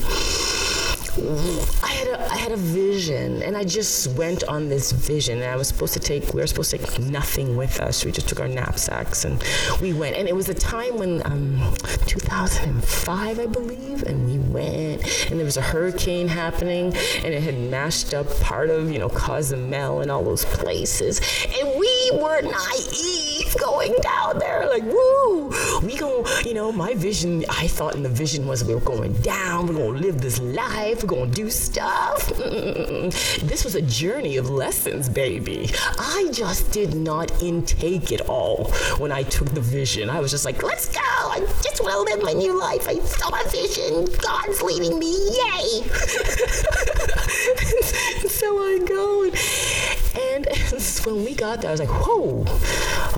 I 1.83 1.89
had 1.89 2.09
a 2.09 2.33
I 2.33 2.37
had 2.37 2.53
a 2.53 2.57
vision 2.57 3.43
and 3.43 3.57
I 3.57 3.65
just 3.65 4.09
went 4.17 4.45
on 4.45 4.69
this 4.69 4.93
vision 4.93 5.43
and 5.43 5.51
I 5.51 5.57
was 5.57 5.69
supposed 5.69 5.95
to 5.95 6.01
take 6.01 6.33
we 6.33 6.41
were 6.41 6.47
supposed 6.47 6.71
to 6.71 6.79
take 6.79 6.99
nothing 6.99 7.57
with 7.57 7.81
us. 7.81 8.05
We 8.05 8.13
just 8.13 8.29
took 8.29 8.41
our 8.41 8.49
knapsacks 8.49 9.25
and 9.25 9.43
we 9.81 9.93
went 9.93 10.17
and 10.17 10.29
it 10.29 10.35
was 10.35 10.49
a 10.49 10.55
time 10.55 10.97
when 10.99 11.23
um 11.27 11.75
2005 12.07 13.39
I 13.39 13.47
believe 13.47 14.03
and 14.05 14.27
we 14.27 14.39
went 14.39 15.03
and 15.31 15.39
there 15.39 15.45
was 15.45 15.57
a 15.57 15.63
hurricane 15.63 16.29
happening 16.29 16.95
and 17.25 17.35
it 17.35 17.43
had 17.43 17.59
mashed 17.59 18.15
up 18.15 18.29
part 18.41 18.71
of, 18.71 18.91
you 18.91 18.99
know, 18.99 19.09
Cozumel 19.09 20.01
and 20.01 20.11
all 20.11 20.23
those 20.23 20.45
places. 20.45 21.21
And 21.59 21.79
we 21.79 21.89
were 22.13 22.41
naive 22.43 23.57
going 23.59 23.95
down 24.01 24.39
there 24.39 24.67
like 24.69 24.83
woo 24.85 25.49
we 25.83 25.97
go 25.97 26.25
you 26.45 26.55
know 26.55 26.71
my 26.73 26.95
vision 26.95 27.45
I 27.49 27.67
thought 27.67 27.95
in 27.95 28.03
the 28.03 28.09
vision 28.09 28.47
was 28.47 28.65
we 28.65 28.75
were 28.75 28.81
going 28.81 29.13
down 29.23 29.67
we're 29.67 29.75
going 29.75 29.95
to 29.95 30.01
live 30.01 30.21
this 30.21 30.39
life 30.41 31.03
we're 31.03 31.09
going 31.09 31.31
to 31.31 31.37
do 31.37 31.51
stuff. 31.51 32.29
This 32.29 33.65
was 33.65 33.75
a 33.75 33.83
journey 33.83 34.37
of 34.37 34.51
lessons, 34.51 35.09
baby. 35.09 35.71
I 35.99 36.29
just 36.33 36.71
did 36.73 36.95
not 36.95 37.43
intake 37.43 38.13
it 38.13 38.23
all 38.23 38.71
when 38.99 39.13
I 39.13 39.23
took 39.25 39.49
the 39.51 39.61
vision. 39.61 40.11
I 40.11 40.21
was 40.21 40.31
just 40.31 40.45
like, 40.45 40.63
let's 40.63 40.89
go. 40.89 41.01
I 41.01 41.41
just 41.63 41.83
want 41.83 41.95
to 41.95 42.15
live 42.15 42.23
my 42.23 42.33
new 42.33 42.59
life. 42.59 42.89
I 42.89 42.99
saw 43.01 43.31
my 43.31 43.43
vision. 43.45 44.07
God's 44.21 44.63
leading 44.63 44.99
me. 44.99 45.13
Yay. 45.13 45.85
when 51.13 51.25
we 51.25 51.35
got 51.35 51.61
there, 51.61 51.71
I 51.71 51.73
was 51.73 51.81
like, 51.81 51.89
whoa, 51.89 52.45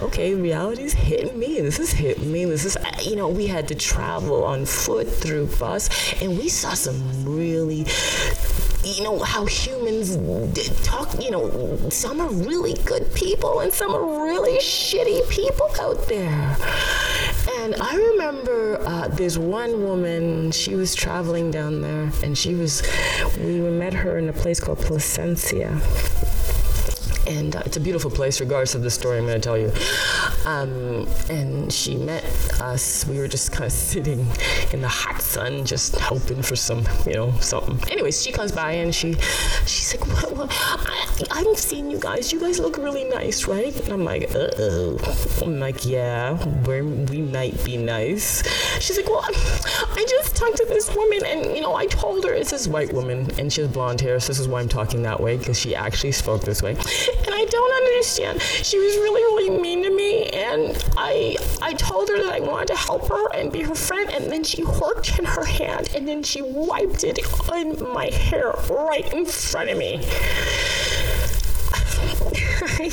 okay, 0.06 0.34
reality's 0.34 0.92
hitting 0.92 1.38
me. 1.38 1.60
This 1.60 1.78
is 1.78 1.90
hitting 1.90 2.30
me. 2.30 2.44
This 2.44 2.64
is, 2.64 2.76
you 3.02 3.16
know, 3.16 3.28
we 3.28 3.46
had 3.46 3.68
to 3.68 3.74
travel 3.74 4.44
on 4.44 4.64
foot 4.64 5.08
through 5.08 5.46
bus 5.58 5.88
and 6.22 6.38
we 6.38 6.48
saw 6.48 6.74
some 6.74 7.24
really 7.24 7.86
you 8.82 9.02
know 9.02 9.18
how 9.18 9.44
humans 9.44 10.16
talk 10.82 11.22
you 11.22 11.30
know 11.30 11.76
some 11.90 12.18
are 12.18 12.30
really 12.30 12.72
good 12.86 13.12
people 13.14 13.60
and 13.60 13.70
some 13.70 13.94
are 13.94 14.24
really 14.24 14.56
shitty 14.58 15.28
people 15.28 15.68
out 15.80 16.08
there 16.08 16.56
and 17.58 17.74
i 17.74 17.94
remember 17.94 18.80
uh, 18.86 19.06
there's 19.08 19.38
one 19.38 19.82
woman 19.82 20.50
she 20.50 20.74
was 20.74 20.94
traveling 20.94 21.50
down 21.50 21.82
there 21.82 22.10
and 22.22 22.38
she 22.38 22.54
was 22.54 22.82
we 23.38 23.60
met 23.60 23.92
her 23.92 24.16
in 24.16 24.30
a 24.30 24.32
place 24.32 24.58
called 24.58 24.78
placencia 24.78 25.78
and 27.30 27.54
uh, 27.56 27.62
it's 27.64 27.76
a 27.76 27.80
beautiful 27.80 28.10
place 28.10 28.40
regardless 28.40 28.74
of 28.74 28.82
the 28.82 28.90
story 28.90 29.18
i'm 29.18 29.26
going 29.26 29.40
to 29.40 29.44
tell 29.44 29.56
you. 29.58 29.72
Um, 30.46 31.06
and 31.28 31.72
she 31.72 31.96
met 31.96 32.24
us. 32.60 33.06
We 33.06 33.18
were 33.18 33.28
just 33.28 33.52
kind 33.52 33.64
of 33.64 33.72
sitting 33.72 34.26
in 34.72 34.80
the 34.80 34.88
hot 34.88 35.20
sun 35.20 35.64
just 35.64 35.96
hoping 35.96 36.42
for 36.42 36.56
some 36.56 36.84
you 37.06 37.14
know 37.14 37.32
something. 37.40 37.78
Anyways 37.90 38.22
she 38.22 38.32
comes 38.32 38.52
by 38.52 38.72
and 38.72 38.94
she 38.94 39.14
she's 39.66 39.94
like 39.96 40.06
what, 40.08 40.36
what? 40.36 40.50
I, 40.50 41.26
i'm 41.30 41.54
seeing 41.54 41.90
you 41.90 41.98
guys. 41.98 42.32
You 42.32 42.40
guys 42.40 42.58
look 42.58 42.78
really 42.78 43.04
nice 43.04 43.46
right? 43.46 43.78
And 43.80 43.92
i'm 43.92 44.04
like 44.04 44.34
uh-oh. 44.34 44.98
I'm 45.42 45.60
like 45.60 45.86
yeah 45.86 46.42
we 46.66 46.82
we 46.82 47.22
might 47.22 47.62
be 47.64 47.76
nice. 47.76 48.42
She's 48.80 48.96
like 48.96 49.08
well 49.08 49.24
i 49.96 50.06
just 50.08 50.36
talked 50.36 50.56
to 50.56 50.64
this 50.66 50.94
woman 50.94 51.20
and 51.26 51.54
you 51.54 51.60
know 51.60 51.74
i 51.74 51.86
told 51.86 52.24
her 52.24 52.32
it's 52.32 52.50
this 52.50 52.66
white 52.66 52.92
woman 52.92 53.28
and 53.38 53.52
she 53.52 53.60
has 53.60 53.70
blonde 53.70 54.00
hair 54.00 54.18
so 54.20 54.28
this 54.28 54.38
is 54.38 54.48
why 54.48 54.60
i'm 54.60 54.68
talking 54.68 55.02
that 55.02 55.20
way 55.20 55.36
because 55.36 55.58
she 55.58 55.74
actually 55.74 56.12
spoke 56.12 56.42
this 56.42 56.62
way 56.62 56.74
I 57.40 57.46
don't 57.46 57.72
understand. 57.72 58.42
She 58.42 58.78
was 58.78 58.96
really, 58.96 59.22
really 59.22 59.62
mean 59.62 59.82
to 59.84 59.90
me, 59.90 60.28
and 60.28 60.76
I 60.98 61.38
I 61.62 61.72
told 61.72 62.10
her 62.10 62.22
that 62.22 62.34
I 62.34 62.40
wanted 62.40 62.68
to 62.68 62.76
help 62.76 63.08
her 63.08 63.32
and 63.34 63.50
be 63.50 63.62
her 63.62 63.74
friend, 63.74 64.10
and 64.10 64.30
then 64.30 64.44
she 64.44 64.62
worked 64.62 65.18
in 65.18 65.24
her 65.24 65.46
hand, 65.46 65.88
and 65.94 66.06
then 66.06 66.22
she 66.22 66.42
wiped 66.42 67.02
it 67.02 67.18
on 67.50 67.94
my 67.94 68.10
hair 68.10 68.52
right 68.68 69.10
in 69.14 69.24
front 69.24 69.70
of 69.70 69.78
me. 69.78 70.00
I, 72.62 72.90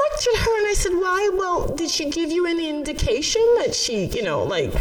looked 0.00 0.28
at 0.34 0.40
her 0.44 0.58
and 0.58 0.66
I 0.66 0.74
said, 0.76 0.92
Why? 0.92 1.30
Well, 1.32 1.66
did 1.68 1.88
she 1.88 2.10
give 2.10 2.30
you 2.30 2.46
any 2.46 2.68
indication 2.68 3.42
that 3.60 3.74
she, 3.74 4.04
you 4.08 4.22
know, 4.22 4.44
like, 4.44 4.74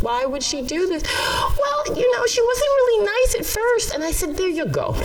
why 0.00 0.24
would 0.24 0.42
she 0.42 0.62
do 0.62 0.86
this? 0.86 1.02
Well, 1.04 1.98
you 1.98 2.16
know, 2.16 2.26
she 2.26 2.40
wasn't 2.40 2.70
really 2.78 3.04
nice 3.04 3.34
at 3.40 3.44
first. 3.44 3.94
And 3.94 4.02
I 4.02 4.10
said, 4.10 4.38
There 4.38 4.48
you 4.48 4.64
go. 4.64 4.96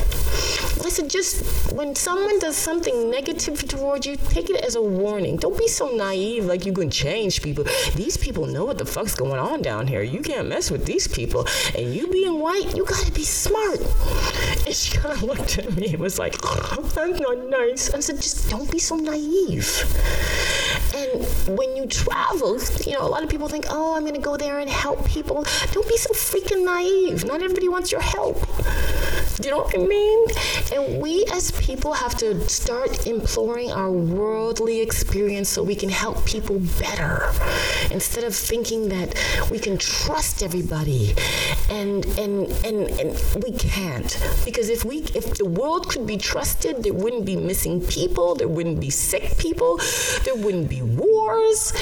I 0.86 0.90
said, 0.90 1.10
just 1.10 1.74
when 1.74 1.96
someone 1.96 2.38
does 2.38 2.56
something 2.56 3.10
negative 3.10 3.68
towards 3.68 4.06
you, 4.06 4.18
take 4.18 4.52
it 4.52 4.58
as 4.58 4.76
a 4.76 4.82
warning. 4.82 5.36
Don't 5.36 5.58
be 5.58 5.68
so 5.68 5.90
naive 5.96 6.46
like 6.46 6.64
you 6.64 6.74
can 6.74 6.92
change 6.92 7.42
people. 7.42 7.66
These 7.96 8.18
people 8.18 8.46
know 8.46 8.66
what 8.66 8.78
the 8.78 8.86
fuck's 8.86 9.16
going 9.16 9.40
on 9.40 9.64
down 9.64 9.88
here. 9.88 10.04
You 10.04 10.22
can't 10.22 10.48
mess 10.48 10.70
with 10.70 10.86
these 10.86 11.08
people. 11.08 11.48
And 11.76 11.92
you 11.92 12.06
being 12.12 12.40
white, 12.40 12.76
you 12.78 12.86
gotta 12.86 13.12
be 13.12 13.24
smart. 13.24 13.80
And 14.66 14.76
she 14.76 14.98
kind 14.98 15.14
of 15.16 15.24
looked 15.24 15.58
at 15.60 15.76
me 15.76 15.94
and 15.94 16.00
was 16.00 16.18
like, 16.20 16.40
that's 16.42 17.20
not 17.20 17.38
nice. 17.50 17.92
I 17.94 18.00
said, 18.00 18.18
just 18.18 18.50
don't 18.50 18.70
be 18.72 18.80
so 18.80 18.96
naive. 18.96 19.68
When 21.48 21.76
you 21.76 21.86
travel, 21.88 22.60
you 22.86 22.94
know, 22.94 23.02
a 23.02 23.08
lot 23.08 23.24
of 23.24 23.30
people 23.30 23.48
think, 23.48 23.66
oh, 23.70 23.96
I'm 23.96 24.04
going 24.04 24.16
to 24.16 24.22
go 24.22 24.38
there 24.38 24.60
and 24.60 24.70
help 24.70 25.06
people. 25.08 25.46
Don't 25.72 25.88
be 25.88 25.98
so 25.98 26.12
freaking 26.14 26.64
naive. 26.64 27.26
Not 27.26 27.42
everybody 27.42 27.70
wants 27.70 27.92
your 27.92 28.02
help. 28.02 28.40
Do 29.38 29.50
you 29.50 29.52
know 29.52 29.64
what 29.64 29.78
I 29.78 29.84
mean? 29.84 30.28
And 30.74 31.02
we 31.02 31.26
as 31.34 31.52
people 31.52 31.94
have 31.94 32.16
to 32.20 32.48
start 32.50 33.06
imploring 33.06 33.72
our 33.72 33.92
worldly 33.92 34.80
experience 34.80 35.50
so 35.50 35.62
we 35.62 35.76
can 35.76 35.90
help 35.90 36.26
people 36.26 36.60
better 36.80 37.32
instead 37.92 38.24
of 38.24 38.34
thinking 38.34 38.90
that 38.90 39.14
we 39.52 39.60
can 39.60 39.78
trust 39.78 40.42
everybody 40.42 41.14
and 41.70 42.06
and 42.18 42.50
and, 42.66 42.90
and 43.00 43.44
we 43.44 43.52
can't 43.52 44.22
because 44.46 44.70
if 44.70 44.86
we 44.86 45.00
if 45.14 45.38
the 45.38 45.46
world 45.46 45.90
could 45.90 46.06
be 46.06 46.18
trusted 46.18 46.84
there 46.84 46.94
wouldn't 46.94 47.26
be 47.26 47.36
missing 47.36 47.82
people 47.88 48.36
there 48.36 48.48
wouldn't 48.48 48.80
be 48.80 48.90
sick 48.90 49.38
people 49.38 49.80
there 50.24 50.36
wouldn't 50.36 50.70
be 50.70 50.82
wars 51.06 51.74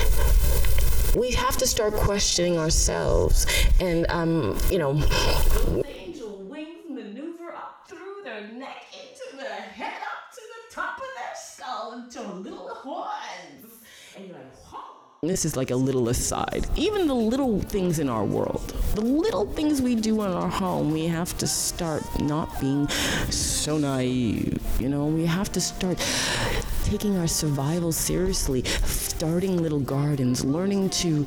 we 1.16 1.32
have 1.32 1.58
to 1.58 1.68
start 1.68 1.94
questioning 1.94 2.58
ourselves 2.58 3.46
and 3.80 4.06
um 4.10 4.58
you 4.70 4.78
know 4.78 4.94
those 4.94 5.84
angel 5.86 6.38
wings 6.50 6.90
maneuver 6.90 7.54
up 7.54 7.86
through 7.88 8.22
their 8.24 8.48
neck 8.54 8.86
into 8.94 9.38
their 9.38 9.62
head 9.62 9.94
up 9.94 10.34
to 10.34 10.42
the 10.42 10.76
top 10.76 10.98
of 10.98 11.04
their 11.18 11.36
skull 11.36 11.94
into 11.94 12.22
little 12.22 12.70
horns 12.70 13.80
and 14.18 14.28
you're 14.28 14.36
like 14.36 14.56
whoa 14.72 14.80
This 15.22 15.46
is 15.46 15.56
like 15.56 15.72
a 15.72 15.76
little 15.78 16.10
aside. 16.10 16.66
Even 16.76 17.08
the 17.08 17.16
little 17.16 17.62
things 17.62 18.00
in 18.00 18.10
our 18.10 18.26
world, 18.26 18.74
the 18.96 19.02
little 19.02 19.46
things 19.58 19.82
we 19.82 19.96
do 19.96 20.22
in 20.22 20.32
our 20.32 20.50
home, 20.50 20.92
we 20.92 21.06
have 21.08 21.38
to 21.38 21.48
start 21.48 22.04
not 22.20 22.60
being 22.60 22.90
so 23.30 23.78
naive. 23.78 24.60
You 24.82 24.90
know, 24.90 25.06
we 25.06 25.26
have 25.26 25.50
to 25.54 25.62
start 25.62 25.98
taking 26.84 27.18
our 27.18 27.28
survival 27.28 27.92
seriously, 27.92 28.64
starting 28.64 29.62
little 29.62 29.80
gardens, 29.80 30.44
learning 30.44 30.90
to 30.90 31.26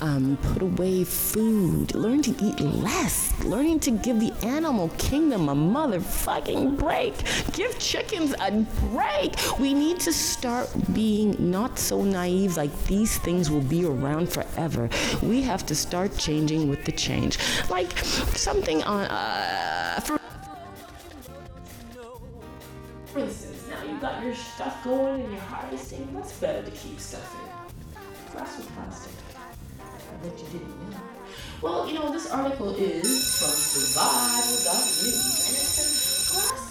um, 0.00 0.36
put 0.42 0.62
away 0.62 1.04
food, 1.04 1.94
learn 1.94 2.22
to 2.22 2.30
eat 2.44 2.60
less, 2.60 3.32
learning 3.44 3.80
to 3.80 3.90
give 3.90 4.18
the 4.20 4.32
animal 4.44 4.88
kingdom 4.98 5.48
a 5.48 5.54
motherfucking 5.54 6.76
break. 6.78 7.14
Give 7.52 7.76
chickens 7.78 8.34
a 8.40 8.50
break. 8.90 9.34
We 9.58 9.74
need 9.74 10.00
to 10.00 10.12
start 10.12 10.68
being 10.92 11.36
not 11.38 11.78
so 11.78 12.02
naive 12.02 12.56
like 12.56 12.72
these 12.86 13.18
things 13.18 13.50
will 13.50 13.62
be 13.62 13.84
around 13.84 14.32
forever. 14.32 14.88
We 15.22 15.42
have 15.42 15.64
to 15.66 15.74
start 15.74 16.16
changing 16.18 16.68
with 16.68 16.84
the 16.84 16.92
change. 16.92 17.38
Like 17.70 17.96
something 17.98 18.82
on, 18.82 19.04
uh, 19.04 20.00
for, 20.00 20.18
instance, 23.20 23.51
got 24.02 24.20
your 24.24 24.34
stuff 24.34 24.82
going 24.82 25.22
and 25.22 25.32
you're 25.32 25.40
harvesting. 25.42 26.12
What's 26.12 26.32
better 26.32 26.60
to 26.60 26.70
keep 26.72 26.98
stuff 26.98 27.36
in? 27.38 28.32
Glass 28.32 28.58
or 28.58 28.64
plastic? 28.72 29.12
I 29.78 30.26
bet 30.26 30.36
you 30.40 30.58
didn't 30.58 30.90
know. 30.90 31.00
Well, 31.62 31.86
you 31.86 31.94
know, 31.94 32.10
this 32.10 32.28
article 32.28 32.74
is 32.74 33.38
from 33.38 33.50
survival.news, 33.50 35.46
and 35.46 35.56
it 35.56 35.68
says 35.70 36.11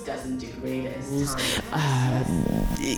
doesn't 0.06 0.40
degrade 0.40 0.88
as 0.88 1.36
time. 1.36 1.72
Uh, 1.72 2.98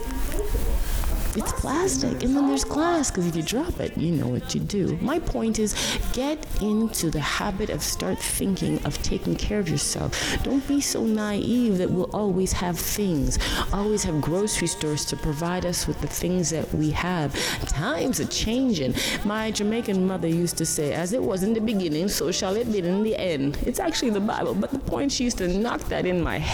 it's 1.36 1.52
plastic 1.54 2.24
and 2.24 2.36
then 2.36 2.48
there's 2.48 2.64
glass 2.64 3.10
because 3.10 3.26
if 3.26 3.36
you 3.36 3.42
drop 3.42 3.80
it 3.80 3.98
you 3.98 4.12
know 4.12 4.28
what 4.28 4.54
you 4.54 4.62
do. 4.62 4.96
My 5.02 5.18
point 5.18 5.58
is 5.58 5.74
get 6.14 6.46
into 6.62 7.10
the 7.10 7.20
habit 7.20 7.72
of 7.72 7.82
start 7.82 8.20
thinking 8.20 8.84
of 8.86 9.02
taking 9.02 9.36
care 9.36 9.58
of 9.58 9.68
yourself. 9.68 10.38
Don't 10.44 10.66
be 10.68 10.80
so 10.80 11.04
naive 11.04 11.80
that 11.80 11.90
we'll 11.90 12.12
always 12.14 12.52
have 12.54 12.78
things. 12.78 13.40
Always 13.74 14.04
have 14.04 14.22
grocery 14.22 14.68
stores 14.68 15.06
to 15.06 15.16
provide 15.16 15.66
us 15.66 15.88
with 15.88 16.00
the 16.02 16.08
things 16.08 16.52
that 16.52 16.72
we 16.72 16.92
have. 16.92 17.34
Times 17.68 18.20
are 18.20 18.28
changing. 18.28 18.94
My 19.26 19.50
jamaican 19.50 20.06
mother 20.06 20.28
used 20.28 20.58
to 20.58 20.68
say 20.68 20.94
as 20.94 21.14
it 21.14 21.24
was 21.24 21.42
in 21.42 21.54
the 21.54 21.62
beginning 21.62 22.10
so 22.10 22.32
shall 22.32 22.56
it 22.56 22.72
be 22.72 22.78
in 22.78 23.02
the 23.02 23.16
end. 23.16 23.58
It's 23.66 23.80
actually 23.80 24.12
the 24.12 24.20
bible 24.20 24.54
but 24.54 24.70
the 24.70 24.80
point 24.80 25.12
she 25.12 25.24
used 25.24 25.40
to 25.40 25.48
knock 25.48 25.82
that 25.86 26.06
in 26.06 26.22
my 26.22 26.38
head 26.38 26.53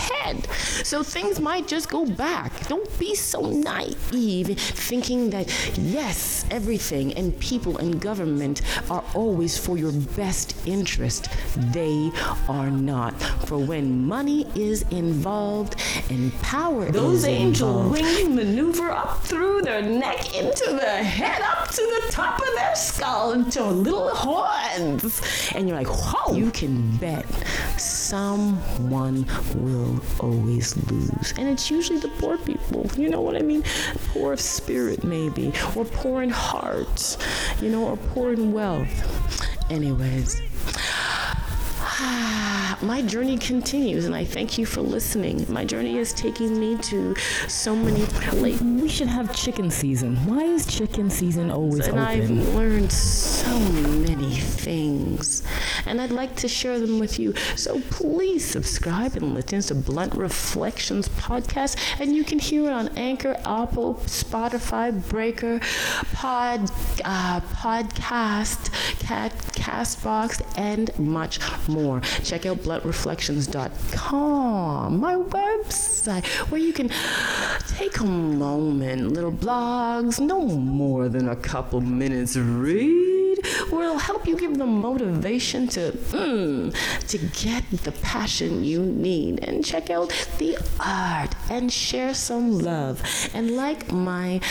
so 0.84 1.04
things 1.04 1.40
might 1.40 1.68
just 1.68 1.90
go 1.90 2.06
back 2.06 2.68
don't 2.68 3.00
be 3.00 3.16
so 3.16 3.42
naive 3.42 4.60
thinking 4.60 5.30
that 5.30 5.48
yes, 5.78 6.46
everything 6.52 7.14
and 7.14 7.38
people 7.40 7.78
and 7.78 8.00
government 8.00 8.62
are 8.90 9.04
always 9.14 9.58
for 9.58 9.78
your 9.78 9.92
best 10.16 10.56
interest. 10.66 11.30
They 11.74 12.12
are 12.48 12.72
not. 12.72 13.14
For 13.48 13.58
when 13.58 14.06
money 14.06 14.48
is 14.56 14.84
involved 14.92 15.76
and 16.10 16.34
power 16.42 16.86
those 16.92 17.26
angel 17.26 17.90
wings 17.90 18.30
maneuver 18.30 18.92
up 18.92 19.24
through 19.24 19.62
their 19.62 19.82
neck 19.82 20.36
into 20.36 20.66
the 20.66 21.04
head 21.04 21.42
up 21.42 21.70
to 21.70 21.82
the 21.82 22.12
top 22.12 22.40
of 22.40 22.56
their 22.56 22.76
skull 22.76 23.32
into 23.34 23.64
little 23.64 24.10
horns. 24.10 25.22
And 25.56 25.68
you're 25.68 25.78
like, 25.78 25.88
whoa, 25.88 26.36
you 26.36 26.52
can 26.52 26.98
bet 26.98 27.26
someone 27.80 29.26
will 29.56 29.89
always 30.20 30.76
lose. 30.92 31.34
And 31.38 31.48
it's 31.48 31.70
usually 31.72 32.00
the 32.00 32.10
poor 32.20 32.38
people. 32.38 32.90
You 32.98 33.10
know 33.10 33.22
what 33.22 33.36
I 33.36 33.42
mean? 33.42 33.64
Poor 34.10 34.34
of 34.34 34.42
spirit, 34.42 35.04
maybe, 35.04 35.54
or 35.76 35.86
poor 35.86 36.22
in 36.22 36.30
heart, 36.30 37.18
you 37.62 37.70
know, 37.70 37.86
or 37.88 37.98
poor 37.98 38.34
in 38.34 38.52
wealth. 38.54 38.90
Anyways, 39.70 40.42
my 42.82 43.04
journey 43.06 43.38
continues 43.38 44.06
and 44.06 44.16
I 44.16 44.24
thank 44.24 44.58
you 44.58 44.66
for 44.66 44.82
listening. 44.82 45.46
My 45.50 45.66
journey 45.66 45.98
is 45.98 46.14
taking 46.14 46.60
me 46.60 46.78
to 46.78 47.16
so 47.48 47.76
many 47.76 48.06
places. 48.06 48.62
We 48.62 48.88
should 48.88 49.08
have 49.08 49.36
chicken 49.36 49.70
season. 49.70 50.16
Why 50.26 50.44
is 50.44 50.66
chicken 50.66 51.10
season 51.10 51.52
always 51.52 51.88
and 51.88 52.00
open? 52.00 52.00
I've 52.00 52.30
learned 52.56 52.92
so 52.92 53.60
many 53.60 54.36
things 54.36 55.44
and 55.86 56.02
I'd 56.02 56.12
like 56.12 56.36
to 56.38 56.48
share 56.48 56.80
them 56.80 57.00
with 57.00 57.20
you. 57.20 57.34
So 57.56 57.82
please 57.90 58.46
subscribe 58.46 59.16
and 59.16 59.34
listen 59.34 59.62
to 59.62 59.76
Blunt 59.76 60.14
Reflections 60.16 61.10
podcast 61.10 61.78
and 62.00 62.16
you 62.16 62.24
can 62.24 62.40
hear 62.40 62.66
it 62.66 62.72
on 62.74 62.88
Anchor, 62.98 63.36
Apple, 63.46 63.96
Spotify, 64.06 64.92
Breaker, 65.10 65.60
Pod 66.14 66.70
uh, 67.06 67.42
podcast, 67.42 68.72
Cat 69.00 69.32
Castbox 69.54 70.42
and 70.58 70.98
much 71.00 71.40
more. 71.68 72.02
Check 72.24 72.46
out 72.46 72.58
bluntreflections.com, 72.58 75.00
my 75.00 75.16
website, 75.16 76.26
where 76.50 76.62
you 76.62 76.74
can 76.74 76.90
take 77.68 78.00
a 78.00 78.06
moment, 78.06 79.12
little 79.12 79.32
blogs, 79.32 80.20
no 80.20 80.46
more 80.46 81.10
than 81.10 81.30
a 81.30 81.36
couple 81.36 81.82
minutes 81.82 82.36
read, 82.36 83.29
it'll 83.68 83.98
help 83.98 84.28
you 84.28 84.36
give 84.38 84.58
them 84.58 84.82
motivation 84.82 85.68
to 85.70 85.92
mm, 85.92 86.74
to 87.08 87.18
get 87.44 87.64
the 87.84 87.92
passion 87.92 88.64
you 88.64 88.82
need. 88.84 89.44
And 89.44 89.66
check 89.66 89.90
out 89.90 90.10
the 90.38 90.58
art 90.80 91.36
and 91.50 91.72
share 91.72 92.14
some 92.14 92.60
love. 92.60 93.02
And 93.34 93.56
like 93.56 93.92
my 93.92 94.42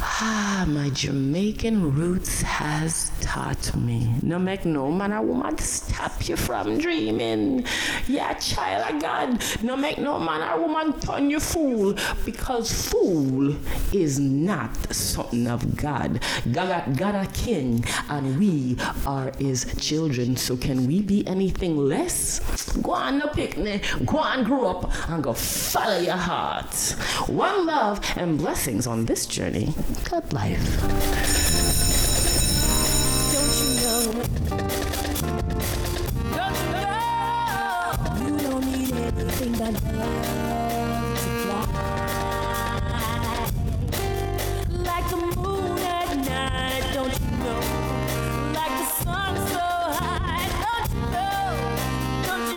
ah, 0.00 0.64
my 0.68 0.90
Jamaican 0.90 1.94
roots 1.94 2.42
has 2.42 3.10
taught 3.20 3.74
me. 3.76 4.14
No 4.22 4.38
make 4.38 4.64
no 4.64 4.90
man 4.90 5.12
a 5.12 5.22
woman 5.22 5.58
stop 5.58 6.11
you 6.28 6.36
from 6.36 6.78
dreaming. 6.78 7.64
yeah, 8.06 8.32
child 8.34 8.94
of 8.94 9.02
God. 9.02 9.42
No 9.62 9.76
make 9.76 9.98
no 9.98 10.18
man 10.18 10.42
or 10.42 10.60
woman 10.66 10.98
turn 11.00 11.30
you 11.30 11.40
fool 11.40 11.94
because 12.24 12.72
fool 12.90 13.54
is 13.92 14.18
not 14.18 14.70
something 14.92 15.46
of 15.46 15.76
God. 15.76 16.20
God, 16.52 16.96
God 16.96 17.14
a 17.14 17.26
king 17.32 17.84
and 18.08 18.38
we 18.38 18.76
are 19.06 19.32
his 19.38 19.64
children. 19.80 20.36
So 20.36 20.56
can 20.56 20.86
we 20.86 21.00
be 21.00 21.26
anything 21.26 21.76
less? 21.76 22.40
Go 22.82 22.92
on 22.92 23.18
the 23.18 23.28
picnic. 23.28 23.84
Go 24.04 24.18
on, 24.18 24.44
grow 24.44 24.66
up 24.66 24.92
and 25.08 25.22
go 25.22 25.32
follow 25.32 25.98
your 25.98 26.16
heart. 26.16 26.74
One 27.28 27.66
love 27.66 28.00
and 28.16 28.38
blessings 28.38 28.86
on 28.86 29.06
this 29.06 29.26
journey. 29.26 29.74
Good 30.10 30.32
life. 30.32 30.62
Don't 33.32 33.54
you 33.60 33.68
know? 33.80 34.02
ating 39.42 39.58
love. 39.98 40.51